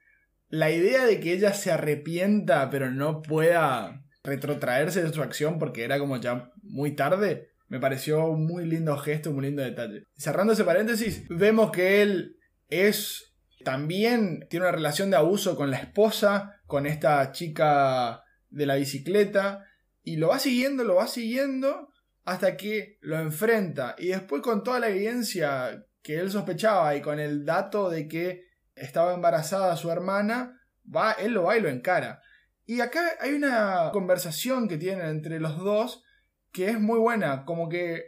la 0.49 0.71
idea 0.71 1.05
de 1.05 1.19
que 1.19 1.33
ella 1.33 1.53
se 1.53 1.71
arrepienta 1.71 2.69
pero 2.69 2.91
no 2.91 3.21
pueda 3.21 4.03
retrotraerse 4.23 5.03
de 5.03 5.13
su 5.13 5.21
acción 5.21 5.59
porque 5.59 5.83
era 5.83 5.99
como 5.99 6.17
ya 6.17 6.51
muy 6.63 6.95
tarde, 6.95 7.49
me 7.67 7.79
pareció 7.79 8.25
un 8.25 8.45
muy 8.45 8.65
lindo 8.65 8.97
gesto, 8.97 9.29
un 9.29 9.37
muy 9.37 9.45
lindo 9.45 9.61
detalle. 9.61 10.03
Cerrando 10.17 10.53
ese 10.53 10.63
paréntesis, 10.63 11.25
vemos 11.29 11.71
que 11.71 12.01
él 12.01 12.35
es 12.67 13.29
también 13.63 14.47
tiene 14.49 14.65
una 14.65 14.75
relación 14.75 15.09
de 15.09 15.17
abuso 15.17 15.55
con 15.55 15.69
la 15.69 15.77
esposa, 15.77 16.58
con 16.69 16.85
esta 16.85 17.31
chica 17.31 18.23
de 18.51 18.65
la 18.67 18.75
bicicleta, 18.75 19.65
y 20.03 20.17
lo 20.17 20.27
va 20.27 20.37
siguiendo, 20.37 20.83
lo 20.83 20.95
va 20.95 21.07
siguiendo, 21.07 21.91
hasta 22.25 22.55
que 22.55 22.99
lo 23.01 23.19
enfrenta. 23.19 23.95
Y 23.97 24.09
después 24.09 24.43
con 24.43 24.63
toda 24.63 24.79
la 24.79 24.89
evidencia 24.89 25.83
que 26.03 26.19
él 26.19 26.29
sospechaba 26.29 26.95
y 26.95 27.01
con 27.01 27.19
el 27.19 27.43
dato 27.43 27.89
de 27.89 28.07
que 28.07 28.45
estaba 28.75 29.15
embarazada 29.15 29.75
su 29.77 29.89
hermana, 29.89 30.61
va, 30.95 31.13
él 31.13 31.31
lo 31.31 31.45
va 31.45 31.57
y 31.57 31.61
lo 31.61 31.69
encara. 31.69 32.21
Y 32.67 32.81
acá 32.81 33.01
hay 33.19 33.33
una 33.33 33.89
conversación 33.91 34.67
que 34.67 34.77
tienen 34.77 35.07
entre 35.07 35.39
los 35.39 35.57
dos 35.57 36.03
que 36.51 36.69
es 36.69 36.79
muy 36.79 36.99
buena, 36.99 37.45
como 37.45 37.67
que 37.67 38.03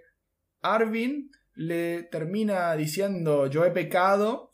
Arvin 0.62 1.32
le 1.56 2.04
termina 2.04 2.76
diciendo 2.76 3.48
yo 3.48 3.66
he 3.66 3.72
pecado 3.72 4.51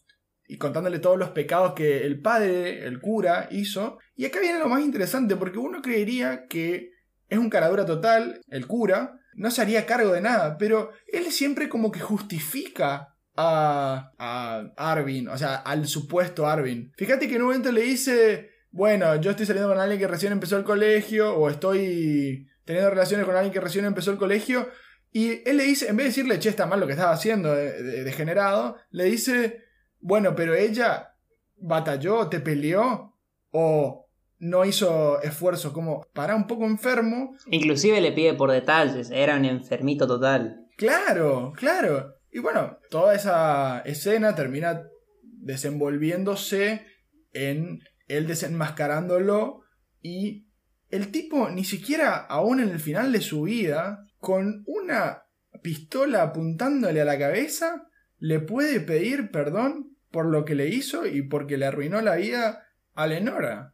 y 0.47 0.57
contándole 0.57 0.99
todos 0.99 1.17
los 1.17 1.29
pecados 1.29 1.73
que 1.73 2.05
el 2.05 2.21
padre, 2.21 2.85
el 2.87 2.99
cura, 2.99 3.47
hizo. 3.51 3.99
Y 4.15 4.25
acá 4.25 4.39
viene 4.39 4.59
lo 4.59 4.69
más 4.69 4.81
interesante, 4.81 5.35
porque 5.35 5.59
uno 5.59 5.81
creería 5.81 6.45
que 6.47 6.91
es 7.27 7.37
un 7.37 7.49
caradura 7.49 7.85
total, 7.85 8.41
el 8.47 8.65
cura, 8.65 9.19
no 9.35 9.51
se 9.51 9.61
haría 9.61 9.85
cargo 9.85 10.13
de 10.13 10.21
nada, 10.21 10.57
pero 10.57 10.91
él 11.11 11.31
siempre 11.31 11.69
como 11.69 11.91
que 11.91 11.99
justifica 11.99 13.15
a, 13.35 14.13
a 14.17 14.71
Arvin, 14.77 15.27
o 15.27 15.37
sea, 15.37 15.57
al 15.57 15.87
supuesto 15.87 16.47
Arvin. 16.47 16.91
Fíjate 16.97 17.27
que 17.27 17.35
en 17.35 17.41
un 17.41 17.47
momento 17.49 17.71
le 17.71 17.81
dice, 17.81 18.49
bueno, 18.71 19.15
yo 19.17 19.31
estoy 19.31 19.45
saliendo 19.45 19.69
con 19.69 19.79
alguien 19.79 19.99
que 19.99 20.07
recién 20.07 20.31
empezó 20.31 20.57
el 20.57 20.63
colegio, 20.63 21.35
o 21.35 21.49
estoy 21.49 22.47
teniendo 22.63 22.89
relaciones 22.89 23.25
con 23.25 23.35
alguien 23.35 23.53
que 23.53 23.59
recién 23.59 23.85
empezó 23.85 24.11
el 24.11 24.17
colegio, 24.17 24.69
y 25.11 25.41
él 25.47 25.57
le 25.57 25.63
dice, 25.63 25.87
en 25.87 25.97
vez 25.97 26.05
de 26.05 26.09
decirle, 26.09 26.39
che, 26.39 26.49
está 26.49 26.65
mal 26.65 26.79
lo 26.79 26.87
que 26.87 26.93
estaba 26.93 27.11
haciendo, 27.11 27.53
degenerado, 27.53 28.77
le 28.91 29.05
dice, 29.05 29.66
bueno, 29.99 30.35
pero 30.35 30.53
ella 30.55 31.15
batalló, 31.57 32.27
te 32.27 32.39
peleó 32.39 33.15
o 33.51 34.07
no 34.39 34.65
hizo 34.65 35.21
esfuerzo, 35.21 35.73
como 35.73 36.05
para 36.13 36.35
un 36.35 36.47
poco 36.47 36.65
enfermo. 36.65 37.35
Inclusive 37.49 38.01
le 38.01 38.11
pide 38.11 38.33
por 38.33 38.51
detalles, 38.51 39.09
era 39.11 39.35
un 39.35 39.45
enfermito 39.45 40.07
total. 40.07 40.67
Claro, 40.77 41.53
claro. 41.55 42.13
Y 42.31 42.39
bueno, 42.39 42.77
toda 42.89 43.15
esa 43.15 43.79
escena 43.79 44.35
termina 44.35 44.83
desenvolviéndose 45.23 46.85
en 47.33 47.79
él 48.07 48.27
desenmascarándolo 48.27 49.61
y 50.01 50.47
el 50.89 51.11
tipo 51.11 51.49
ni 51.49 51.63
siquiera 51.63 52.15
aún 52.15 52.59
en 52.59 52.69
el 52.69 52.79
final 52.79 53.11
de 53.11 53.21
su 53.21 53.43
vida, 53.43 54.05
con 54.19 54.63
una 54.67 55.23
pistola 55.61 56.23
apuntándole 56.23 57.01
a 57.01 57.05
la 57.05 57.17
cabeza, 57.17 57.86
le 58.19 58.39
puede 58.39 58.79
pedir 58.79 59.31
perdón 59.31 59.95
por 60.11 60.25
lo 60.25 60.45
que 60.45 60.55
le 60.55 60.69
hizo 60.69 61.05
y 61.05 61.21
porque 61.21 61.57
le 61.57 61.65
arruinó 61.65 62.01
la 62.01 62.15
vida 62.15 62.67
a 62.95 63.07
Lenora. 63.07 63.73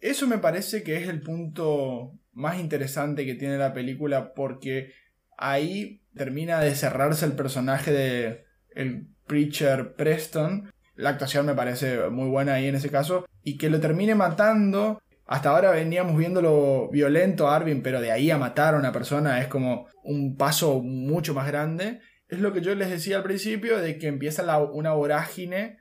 Eso 0.00 0.26
me 0.26 0.38
parece 0.38 0.82
que 0.82 0.96
es 0.96 1.08
el 1.08 1.20
punto 1.20 2.12
más 2.32 2.58
interesante 2.58 3.26
que 3.26 3.34
tiene 3.34 3.58
la 3.58 3.72
película 3.72 4.32
porque 4.34 4.92
ahí 5.36 6.02
termina 6.14 6.60
de 6.60 6.74
cerrarse 6.74 7.24
el 7.24 7.32
personaje 7.32 7.92
de 7.92 8.44
el 8.74 9.08
preacher 9.26 9.94
Preston. 9.94 10.72
La 10.94 11.10
actuación 11.10 11.46
me 11.46 11.54
parece 11.54 12.08
muy 12.10 12.28
buena 12.28 12.54
ahí 12.54 12.66
en 12.66 12.74
ese 12.74 12.90
caso 12.90 13.26
y 13.42 13.56
que 13.56 13.70
lo 13.70 13.80
termine 13.80 14.14
matando. 14.14 15.00
Hasta 15.26 15.50
ahora 15.50 15.70
veníamos 15.70 16.16
viendo 16.16 16.40
lo 16.40 16.88
violento 16.88 17.48
a 17.48 17.56
Arvin, 17.56 17.82
pero 17.82 18.00
de 18.00 18.10
ahí 18.10 18.30
a 18.30 18.38
matar 18.38 18.74
a 18.74 18.78
una 18.78 18.92
persona 18.92 19.40
es 19.40 19.48
como 19.48 19.86
un 20.02 20.36
paso 20.36 20.80
mucho 20.80 21.34
más 21.34 21.46
grande 21.46 22.00
es 22.28 22.40
lo 22.40 22.52
que 22.52 22.60
yo 22.60 22.74
les 22.74 22.90
decía 22.90 23.16
al 23.16 23.22
principio, 23.22 23.78
de 23.78 23.98
que 23.98 24.06
empieza 24.06 24.58
una 24.58 24.92
vorágine 24.92 25.78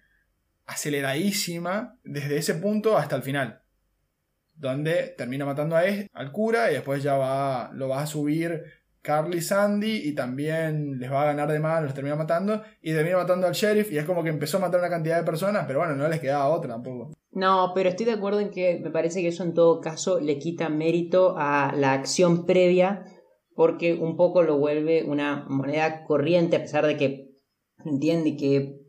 aceleradísima 0.65 1.97
desde 2.03 2.38
ese 2.38 2.55
punto 2.55 2.97
hasta 2.97 3.15
el 3.15 3.23
final. 3.23 3.62
Donde 4.55 5.13
termina 5.17 5.45
matando 5.45 5.75
a 5.75 5.86
este, 5.86 6.10
al 6.13 6.31
cura 6.31 6.71
y 6.71 6.75
después 6.75 7.03
ya 7.03 7.15
va, 7.15 7.71
lo 7.73 7.89
va 7.89 8.01
a 8.01 8.07
subir 8.07 8.63
Carly 9.01 9.41
Sandy 9.41 10.01
y 10.07 10.13
también 10.13 10.99
les 10.99 11.12
va 11.12 11.21
a 11.21 11.25
ganar 11.27 11.49
de 11.49 11.60
más, 11.60 11.81
los 11.83 11.93
termina 11.93 12.15
matando 12.15 12.62
y 12.81 12.91
termina 12.91 13.17
matando 13.17 13.47
al 13.47 13.53
sheriff 13.53 13.91
y 13.91 13.97
es 13.97 14.05
como 14.05 14.23
que 14.23 14.29
empezó 14.29 14.57
a 14.57 14.62
matar 14.62 14.79
una 14.79 14.89
cantidad 14.89 15.17
de 15.17 15.23
personas, 15.23 15.65
pero 15.65 15.79
bueno, 15.79 15.95
no 15.95 16.10
les 16.10 16.19
quedaba 16.19 16.49
otra 16.49 16.73
tampoco. 16.73 17.13
No, 17.31 17.71
pero 17.73 17.89
estoy 17.89 18.05
de 18.05 18.13
acuerdo 18.13 18.39
en 18.39 18.49
que 18.49 18.79
me 18.83 18.89
parece 18.89 19.21
que 19.21 19.27
eso 19.27 19.43
en 19.43 19.53
todo 19.53 19.79
caso 19.79 20.19
le 20.19 20.39
quita 20.39 20.69
mérito 20.69 21.36
a 21.38 21.71
la 21.75 21.93
acción 21.93 22.45
previa 22.45 23.05
porque 23.58 23.96
un 23.96 24.15
poco 24.17 24.43
lo 24.43 24.60
vuelve 24.60 25.04
una 25.04 25.48
moneda 25.50 26.04
corriente 26.04 26.56
a 26.56 26.62
pesar 26.62 26.86
de 26.86 26.96
que 26.96 27.34
entiende 27.84 28.38
que 28.38 28.84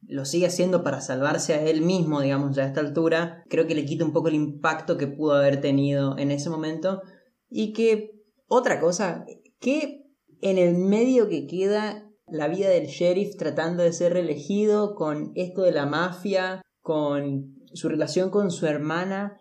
lo 0.00 0.24
sigue 0.24 0.46
haciendo 0.46 0.82
para 0.82 1.02
salvarse 1.02 1.52
a 1.52 1.62
él 1.62 1.82
mismo, 1.82 2.22
digamos, 2.22 2.56
ya 2.56 2.62
a 2.62 2.68
esta 2.68 2.80
altura, 2.80 3.44
creo 3.50 3.66
que 3.66 3.74
le 3.74 3.84
quita 3.84 4.02
un 4.02 4.14
poco 4.14 4.28
el 4.28 4.34
impacto 4.34 4.96
que 4.96 5.08
pudo 5.08 5.34
haber 5.34 5.60
tenido 5.60 6.16
en 6.16 6.30
ese 6.30 6.48
momento. 6.48 7.02
Y 7.50 7.74
que, 7.74 8.12
otra 8.46 8.80
cosa, 8.80 9.26
que 9.60 10.06
en 10.40 10.56
el 10.56 10.74
medio 10.74 11.28
que 11.28 11.46
queda 11.46 12.10
la 12.26 12.48
vida 12.48 12.70
del 12.70 12.86
sheriff 12.86 13.36
tratando 13.36 13.82
de 13.82 13.92
ser 13.92 14.14
reelegido, 14.14 14.94
con 14.94 15.32
esto 15.34 15.60
de 15.60 15.72
la 15.72 15.84
mafia, 15.84 16.62
con 16.80 17.56
su 17.74 17.90
relación 17.90 18.30
con 18.30 18.50
su 18.50 18.66
hermana, 18.66 19.38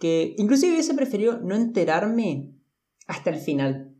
que 0.00 0.34
inclusive 0.38 0.72
hubiese 0.72 0.94
preferido 0.94 1.38
no 1.38 1.54
enterarme 1.54 2.52
hasta 3.06 3.30
el 3.30 3.36
final 3.36 3.93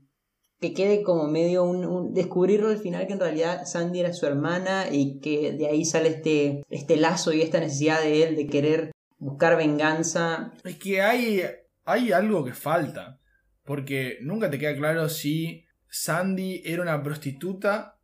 que 0.64 0.72
quede 0.72 1.02
como 1.02 1.28
medio 1.28 1.64
un, 1.64 2.14
descubrirlo 2.14 2.68
al 2.68 2.78
final 2.78 3.06
que 3.06 3.12
en 3.12 3.20
realidad 3.20 3.66
Sandy 3.66 4.00
era 4.00 4.14
su 4.14 4.24
hermana 4.24 4.86
y 4.90 5.20
que 5.20 5.52
de 5.52 5.66
ahí 5.66 5.84
sale 5.84 6.08
este, 6.08 6.64
este 6.70 6.96
lazo 6.96 7.34
y 7.34 7.42
esta 7.42 7.60
necesidad 7.60 8.00
de 8.00 8.22
él 8.22 8.36
de 8.36 8.46
querer 8.46 8.92
buscar 9.18 9.58
venganza. 9.58 10.52
Es 10.64 10.76
que 10.76 11.02
hay, 11.02 11.42
hay 11.84 12.12
algo 12.12 12.46
que 12.46 12.54
falta, 12.54 13.20
porque 13.64 14.16
nunca 14.22 14.48
te 14.48 14.58
queda 14.58 14.74
claro 14.74 15.10
si 15.10 15.66
Sandy 15.88 16.62
era 16.64 16.80
una 16.80 17.02
prostituta 17.02 17.98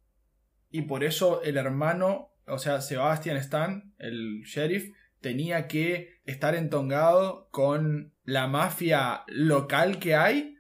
y 0.71 0.83
por 0.83 1.03
eso 1.03 1.43
el 1.43 1.57
hermano, 1.57 2.35
o 2.47 2.59
sea, 2.59 2.83
Sebastian 2.83 3.39
Stan, 3.39 3.95
el 3.99 4.43
sheriff, 4.45 4.93
tenía 5.23 5.67
que 5.67 6.21
estar 6.27 6.55
entongado 6.55 7.49
con 7.53 8.13
la 8.25 8.49
mafia 8.49 9.23
local 9.29 9.99
que 9.99 10.15
hay 10.15 10.59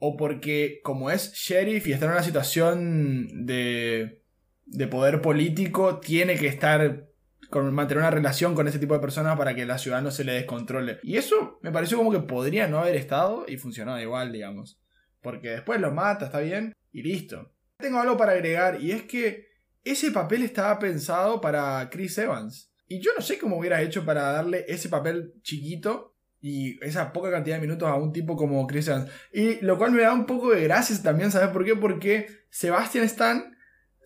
o 0.00 0.16
porque 0.16 0.80
como 0.82 1.10
es 1.10 1.32
sheriff 1.34 1.86
y 1.86 1.92
está 1.92 2.06
en 2.06 2.12
una 2.12 2.22
situación 2.22 3.46
de, 3.46 4.22
de 4.66 4.86
poder 4.88 5.20
político, 5.20 6.00
tiene 6.00 6.36
que 6.36 6.46
estar 6.46 7.06
con 7.50 7.72
mantener 7.74 8.02
una 8.02 8.10
relación 8.10 8.54
con 8.54 8.66
ese 8.66 8.78
tipo 8.78 8.94
de 8.94 9.00
personas 9.00 9.36
para 9.36 9.54
que 9.54 9.66
la 9.66 9.78
ciudad 9.78 10.00
no 10.00 10.10
se 10.10 10.24
le 10.24 10.32
descontrole. 10.32 11.00
Y 11.02 11.16
eso 11.16 11.58
me 11.62 11.70
pareció 11.70 11.98
como 11.98 12.12
que 12.12 12.20
podría 12.20 12.66
no 12.66 12.78
haber 12.78 12.96
estado 12.96 13.44
y 13.46 13.58
funcionaba 13.58 14.00
igual, 14.00 14.32
digamos. 14.32 14.80
Porque 15.20 15.50
después 15.50 15.80
lo 15.80 15.92
mata, 15.92 16.26
está 16.26 16.40
bien, 16.40 16.74
y 16.92 17.02
listo. 17.02 17.52
Tengo 17.76 17.98
algo 17.98 18.16
para 18.16 18.32
agregar, 18.32 18.80
y 18.80 18.92
es 18.92 19.02
que 19.02 19.48
ese 19.84 20.12
papel 20.12 20.42
estaba 20.42 20.78
pensado 20.78 21.40
para 21.40 21.88
Chris 21.90 22.16
Evans. 22.18 22.72
Y 22.86 23.00
yo 23.00 23.10
no 23.16 23.22
sé 23.22 23.38
cómo 23.38 23.58
hubiera 23.58 23.82
hecho 23.82 24.04
para 24.04 24.32
darle 24.32 24.64
ese 24.66 24.88
papel 24.88 25.34
chiquito 25.42 26.09
y 26.40 26.82
esa 26.84 27.12
poca 27.12 27.30
cantidad 27.30 27.56
de 27.56 27.62
minutos 27.62 27.88
a 27.88 27.94
un 27.94 28.12
tipo 28.12 28.36
como 28.36 28.66
Chris 28.66 28.88
Evans. 28.88 29.10
Y 29.32 29.64
lo 29.64 29.76
cual 29.78 29.92
me 29.92 30.02
da 30.02 30.12
un 30.12 30.26
poco 30.26 30.50
de 30.50 30.62
gracias 30.62 31.02
también, 31.02 31.30
¿sabes 31.30 31.50
por 31.50 31.64
qué? 31.64 31.76
Porque 31.76 32.28
Sebastian 32.50 33.04
Stan, 33.04 33.56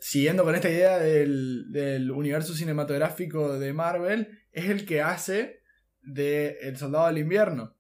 siguiendo 0.00 0.44
con 0.44 0.54
esta 0.54 0.70
idea 0.70 0.98
del, 0.98 1.70
del 1.70 2.10
universo 2.10 2.54
cinematográfico 2.54 3.58
de 3.58 3.72
Marvel, 3.72 4.40
es 4.52 4.68
el 4.68 4.84
que 4.84 5.00
hace 5.00 5.62
de 6.02 6.58
El 6.62 6.76
Soldado 6.76 7.06
del 7.06 7.18
Invierno. 7.18 7.76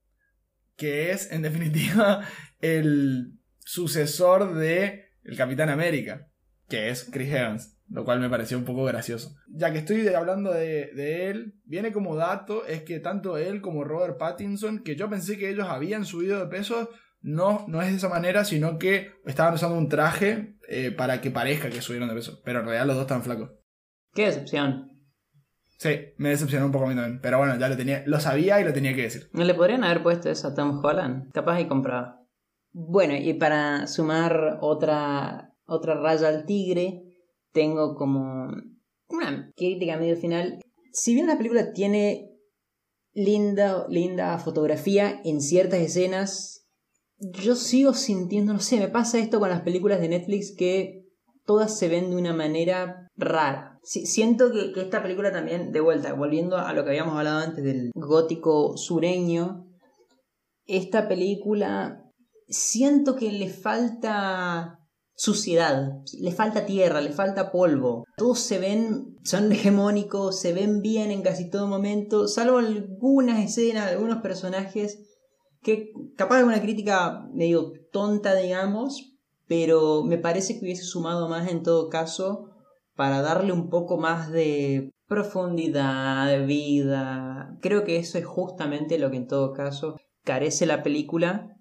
Que 0.76 1.10
es, 1.10 1.30
en 1.30 1.42
definitiva, 1.42 2.26
el 2.60 3.38
sucesor 3.58 4.54
de 4.54 5.06
El 5.24 5.36
Capitán 5.36 5.68
América, 5.68 6.28
que 6.68 6.90
es 6.90 7.04
Chris 7.04 7.32
Evans 7.32 7.73
lo 7.88 8.04
cual 8.04 8.20
me 8.20 8.30
pareció 8.30 8.58
un 8.58 8.64
poco 8.64 8.84
gracioso. 8.84 9.34
Ya 9.48 9.72
que 9.72 9.78
estoy 9.78 10.06
hablando 10.08 10.52
de, 10.52 11.28
él, 11.30 11.54
viene 11.64 11.92
como 11.92 12.16
dato 12.16 12.64
es 12.66 12.82
que 12.82 13.00
tanto 13.00 13.36
él 13.36 13.60
como 13.60 13.84
Robert 13.84 14.18
Pattinson, 14.18 14.82
que 14.82 14.96
yo 14.96 15.08
pensé 15.08 15.38
que 15.38 15.50
ellos 15.50 15.68
habían 15.68 16.04
subido 16.04 16.38
de 16.40 16.46
peso, 16.46 16.90
no, 17.20 17.64
no 17.68 17.80
es 17.82 17.90
de 17.90 17.96
esa 17.96 18.08
manera, 18.08 18.44
sino 18.44 18.78
que 18.78 19.12
estaban 19.24 19.54
usando 19.54 19.76
un 19.76 19.88
traje 19.88 20.56
eh, 20.68 20.90
para 20.90 21.20
que 21.20 21.30
parezca 21.30 21.70
que 21.70 21.82
subieron 21.82 22.08
de 22.08 22.14
peso, 22.14 22.40
pero 22.44 22.60
en 22.60 22.66
realidad 22.66 22.86
los 22.86 22.96
dos 22.96 23.04
están 23.04 23.22
flacos. 23.22 23.50
Qué 24.12 24.26
decepción. 24.26 24.90
Sí, 25.78 26.14
me 26.18 26.30
decepcionó 26.30 26.66
un 26.66 26.72
poco 26.72 26.86
a 26.86 26.88
mí 26.88 26.94
también. 26.94 27.20
Pero 27.20 27.38
bueno, 27.38 27.56
ya 27.58 27.68
lo 27.68 27.76
tenía, 27.76 28.04
lo 28.06 28.20
sabía 28.20 28.60
y 28.60 28.64
lo 28.64 28.72
tenía 28.72 28.94
que 28.94 29.02
decir. 29.02 29.28
¿No 29.32 29.44
le 29.44 29.54
podrían 29.54 29.84
haber 29.84 30.02
puesto 30.02 30.30
eso 30.30 30.48
a 30.48 30.54
Tom 30.54 30.80
Holland? 30.82 31.32
Capaz 31.32 31.60
y 31.60 31.66
compraba. 31.66 32.20
Bueno, 32.72 33.14
y 33.14 33.34
para 33.34 33.86
sumar 33.86 34.58
otra, 34.60 35.52
otra 35.66 35.94
raya 35.94 36.28
al 36.28 36.46
tigre, 36.46 37.03
tengo 37.54 37.94
como 37.94 38.48
una 39.08 39.50
crítica 39.56 39.96
medio 39.96 40.16
final. 40.16 40.60
Si 40.92 41.14
bien 41.14 41.26
la 41.28 41.38
película 41.38 41.72
tiene 41.72 42.30
linda, 43.12 43.86
linda 43.88 44.38
fotografía 44.38 45.20
en 45.24 45.40
ciertas 45.40 45.80
escenas, 45.80 46.66
yo 47.18 47.54
sigo 47.54 47.94
sintiendo, 47.94 48.52
no 48.52 48.60
sé, 48.60 48.78
me 48.78 48.88
pasa 48.88 49.18
esto 49.18 49.38
con 49.38 49.48
las 49.48 49.62
películas 49.62 50.00
de 50.00 50.08
Netflix 50.08 50.54
que 50.56 51.04
todas 51.46 51.78
se 51.78 51.88
ven 51.88 52.10
de 52.10 52.16
una 52.16 52.32
manera 52.34 53.08
rara. 53.16 53.78
Si- 53.84 54.06
siento 54.06 54.50
que 54.52 54.80
esta 54.80 55.02
película 55.02 55.30
también, 55.30 55.70
de 55.72 55.80
vuelta, 55.80 56.12
volviendo 56.14 56.56
a 56.58 56.72
lo 56.72 56.82
que 56.84 56.90
habíamos 56.90 57.16
hablado 57.16 57.38
antes 57.38 57.62
del 57.62 57.90
gótico 57.94 58.76
sureño, 58.76 59.66
esta 60.66 61.06
película 61.08 62.02
siento 62.48 63.14
que 63.14 63.30
le 63.30 63.48
falta 63.48 64.80
suciedad, 65.16 65.92
le 66.18 66.32
falta 66.32 66.66
tierra, 66.66 67.00
le 67.00 67.12
falta 67.12 67.52
polvo. 67.52 68.04
Todos 68.16 68.40
se 68.40 68.58
ven, 68.58 69.16
son 69.22 69.52
hegemónicos, 69.52 70.40
se 70.40 70.52
ven 70.52 70.82
bien 70.82 71.10
en 71.10 71.22
casi 71.22 71.50
todo 71.50 71.66
momento, 71.66 72.28
salvo 72.28 72.58
algunas 72.58 73.44
escenas, 73.44 73.90
algunos 73.90 74.18
personajes 74.18 75.00
que 75.62 75.92
capaz 76.16 76.38
de 76.38 76.44
una 76.44 76.60
crítica 76.60 77.26
medio 77.32 77.72
tonta, 77.90 78.34
digamos, 78.34 79.14
pero 79.46 80.02
me 80.04 80.18
parece 80.18 80.54
que 80.54 80.64
hubiese 80.64 80.84
sumado 80.84 81.28
más 81.28 81.50
en 81.50 81.62
todo 81.62 81.88
caso 81.88 82.50
para 82.94 83.22
darle 83.22 83.52
un 83.52 83.70
poco 83.70 83.96
más 83.96 84.30
de 84.30 84.90
profundidad, 85.06 86.28
de 86.28 86.44
vida. 86.44 87.56
Creo 87.60 87.84
que 87.84 87.96
eso 87.96 88.18
es 88.18 88.26
justamente 88.26 88.98
lo 88.98 89.10
que 89.10 89.16
en 89.16 89.26
todo 89.26 89.52
caso 89.52 89.96
carece 90.22 90.66
la 90.66 90.82
película. 90.82 91.56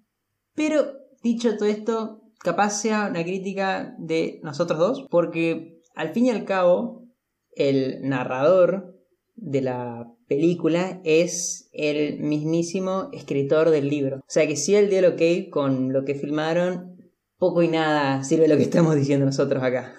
Pero 0.54 0.84
dicho 1.22 1.56
todo 1.56 1.68
esto, 1.68 2.23
capaz 2.44 2.82
sea 2.82 3.08
una 3.08 3.24
crítica 3.24 3.96
de 3.98 4.38
nosotros 4.42 4.78
dos, 4.78 5.06
porque 5.10 5.80
al 5.94 6.12
fin 6.12 6.26
y 6.26 6.30
al 6.30 6.44
cabo, 6.44 7.08
el 7.56 8.06
narrador 8.06 9.00
de 9.34 9.62
la 9.62 10.12
película 10.28 11.00
es 11.04 11.70
el 11.72 12.20
mismísimo 12.20 13.08
escritor 13.12 13.70
del 13.70 13.88
libro. 13.88 14.18
O 14.18 14.24
sea 14.28 14.46
que 14.46 14.56
si 14.56 14.74
él 14.74 14.90
dio 14.90 14.98
el 14.98 15.06
ok 15.06 15.50
con 15.50 15.92
lo 15.92 16.04
que 16.04 16.14
filmaron, 16.14 16.98
poco 17.38 17.62
y 17.62 17.68
nada 17.68 18.22
sirve 18.22 18.46
lo 18.46 18.56
que 18.56 18.64
estamos 18.64 18.94
diciendo 18.94 19.24
nosotros 19.24 19.62
acá. 19.62 19.94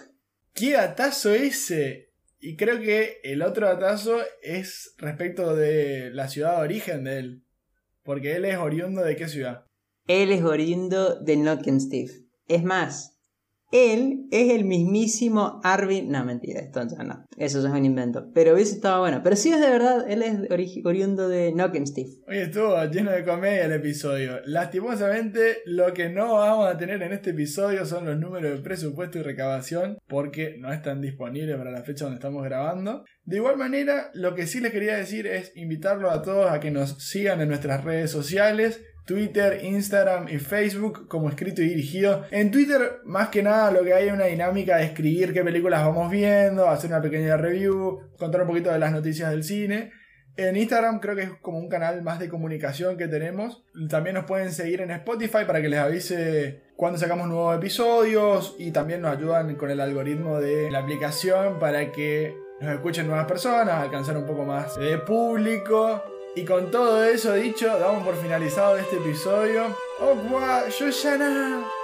¡Qué 0.53 0.73
datazo 0.73 1.33
ese! 1.33 2.11
Y 2.39 2.57
creo 2.57 2.79
que 2.79 3.17
el 3.23 3.41
otro 3.41 3.65
datazo 3.65 4.17
es 4.43 4.93
respecto 4.97 5.55
de 5.55 6.11
la 6.11 6.27
ciudad 6.27 6.57
de 6.57 6.63
origen 6.63 7.03
de 7.05 7.17
él. 7.17 7.43
Porque 8.03 8.35
él 8.35 8.45
es 8.45 8.57
oriundo 8.57 9.01
de 9.01 9.15
qué 9.15 9.27
ciudad. 9.27 9.65
Él 10.07 10.31
es 10.31 10.43
oriundo 10.43 11.19
de 11.19 11.79
Steve. 11.79 12.24
Es 12.47 12.63
más, 12.63 13.11
él 13.71 14.27
es 14.31 14.51
el 14.53 14.63
mismísimo 14.63 15.59
Arvin. 15.63 16.09
No, 16.09 16.23
mentira, 16.23 16.61
esto 16.61 16.81
ya 16.87 17.03
no. 17.03 17.25
Eso 17.37 17.61
ya 17.61 17.69
es 17.69 17.73
un 17.73 17.83
invento. 17.83 18.29
Pero 18.33 18.53
hubiese 18.53 18.75
estado 18.75 18.99
bueno. 19.01 19.21
Pero 19.23 19.35
sí 19.35 19.51
es 19.51 19.59
de 19.59 19.69
verdad, 19.69 20.05
él 20.09 20.21
es 20.21 20.33
ori- 20.49 20.81
oriundo 20.85 21.27
de 21.27 21.51
Steve. 21.85 22.07
Hoy 22.27 22.37
estuvo 22.37 22.81
lleno 22.85 23.11
de 23.11 23.25
comedia 23.25 23.65
el 23.65 23.73
episodio. 23.73 24.39
Lastimosamente, 24.45 25.57
lo 25.65 25.93
que 25.93 26.09
no 26.09 26.35
vamos 26.35 26.67
a 26.67 26.77
tener 26.77 27.01
en 27.01 27.11
este 27.13 27.31
episodio 27.31 27.85
son 27.85 28.05
los 28.05 28.17
números 28.19 28.51
de 28.57 28.63
presupuesto 28.63 29.17
y 29.17 29.23
recabación, 29.23 29.97
porque 30.07 30.55
no 30.59 30.71
están 30.71 31.01
disponibles 31.01 31.57
para 31.57 31.71
la 31.71 31.83
fecha 31.83 32.05
donde 32.05 32.17
estamos 32.19 32.43
grabando. 32.43 33.03
De 33.23 33.37
igual 33.37 33.57
manera, 33.57 34.11
lo 34.13 34.35
que 34.35 34.45
sí 34.47 34.59
les 34.61 34.71
quería 34.71 34.95
decir 34.95 35.25
es 35.27 35.51
invitarlos 35.55 36.13
a 36.13 36.21
todos 36.21 36.49
a 36.51 36.59
que 36.59 36.71
nos 36.71 37.03
sigan 37.03 37.41
en 37.41 37.49
nuestras 37.49 37.83
redes 37.83 38.11
sociales. 38.11 38.81
Twitter, 39.05 39.63
Instagram 39.63 40.27
y 40.29 40.39
Facebook 40.39 41.07
como 41.07 41.29
escrito 41.29 41.61
y 41.61 41.69
dirigido. 41.69 42.25
En 42.31 42.51
Twitter, 42.51 42.99
más 43.05 43.29
que 43.29 43.43
nada, 43.43 43.71
lo 43.71 43.83
que 43.83 43.93
hay 43.93 44.07
es 44.07 44.13
una 44.13 44.25
dinámica 44.25 44.77
de 44.77 44.85
escribir 44.85 45.33
qué 45.33 45.43
películas 45.43 45.85
vamos 45.85 46.11
viendo, 46.11 46.67
hacer 46.67 46.89
una 46.89 47.01
pequeña 47.01 47.37
review, 47.37 47.99
contar 48.17 48.41
un 48.41 48.47
poquito 48.47 48.71
de 48.71 48.79
las 48.79 48.91
noticias 48.91 49.29
del 49.29 49.43
cine. 49.43 49.91
En 50.37 50.57
Instagram 50.57 50.99
creo 50.99 51.15
que 51.15 51.21
es 51.21 51.29
como 51.41 51.59
un 51.59 51.69
canal 51.69 52.01
más 52.01 52.19
de 52.19 52.27
comunicación 52.27 52.97
que 52.97 53.07
tenemos. 53.07 53.63
También 53.89 54.15
nos 54.15 54.25
pueden 54.25 54.51
seguir 54.51 54.81
en 54.81 54.91
Spotify 54.91 55.45
para 55.47 55.61
que 55.61 55.69
les 55.69 55.79
avise 55.79 56.63
cuando 56.75 56.99
sacamos 56.99 57.27
nuevos 57.27 57.55
episodios 57.55 58.55
y 58.59 58.71
también 58.71 59.01
nos 59.01 59.15
ayudan 59.15 59.55
con 59.55 59.71
el 59.71 59.79
algoritmo 59.79 60.41
de 60.41 60.69
la 60.71 60.79
aplicación 60.79 61.57
para 61.57 61.91
que 61.93 62.35
nos 62.59 62.73
escuchen 62.73 63.07
nuevas 63.07 63.27
personas, 63.27 63.81
alcanzar 63.81 64.17
un 64.17 64.25
poco 64.25 64.43
más 64.43 64.75
de 64.77 64.97
público. 64.97 66.03
Y 66.35 66.43
con 66.43 66.69
todo 66.69 67.03
eso 67.05 67.33
dicho, 67.33 67.79
damos 67.79 68.03
por 68.03 68.17
finalizado 68.17 68.75
este 68.75 68.97
episodio. 68.97 69.75
¡Okwa 69.99 70.67
Yoshana! 70.67 71.74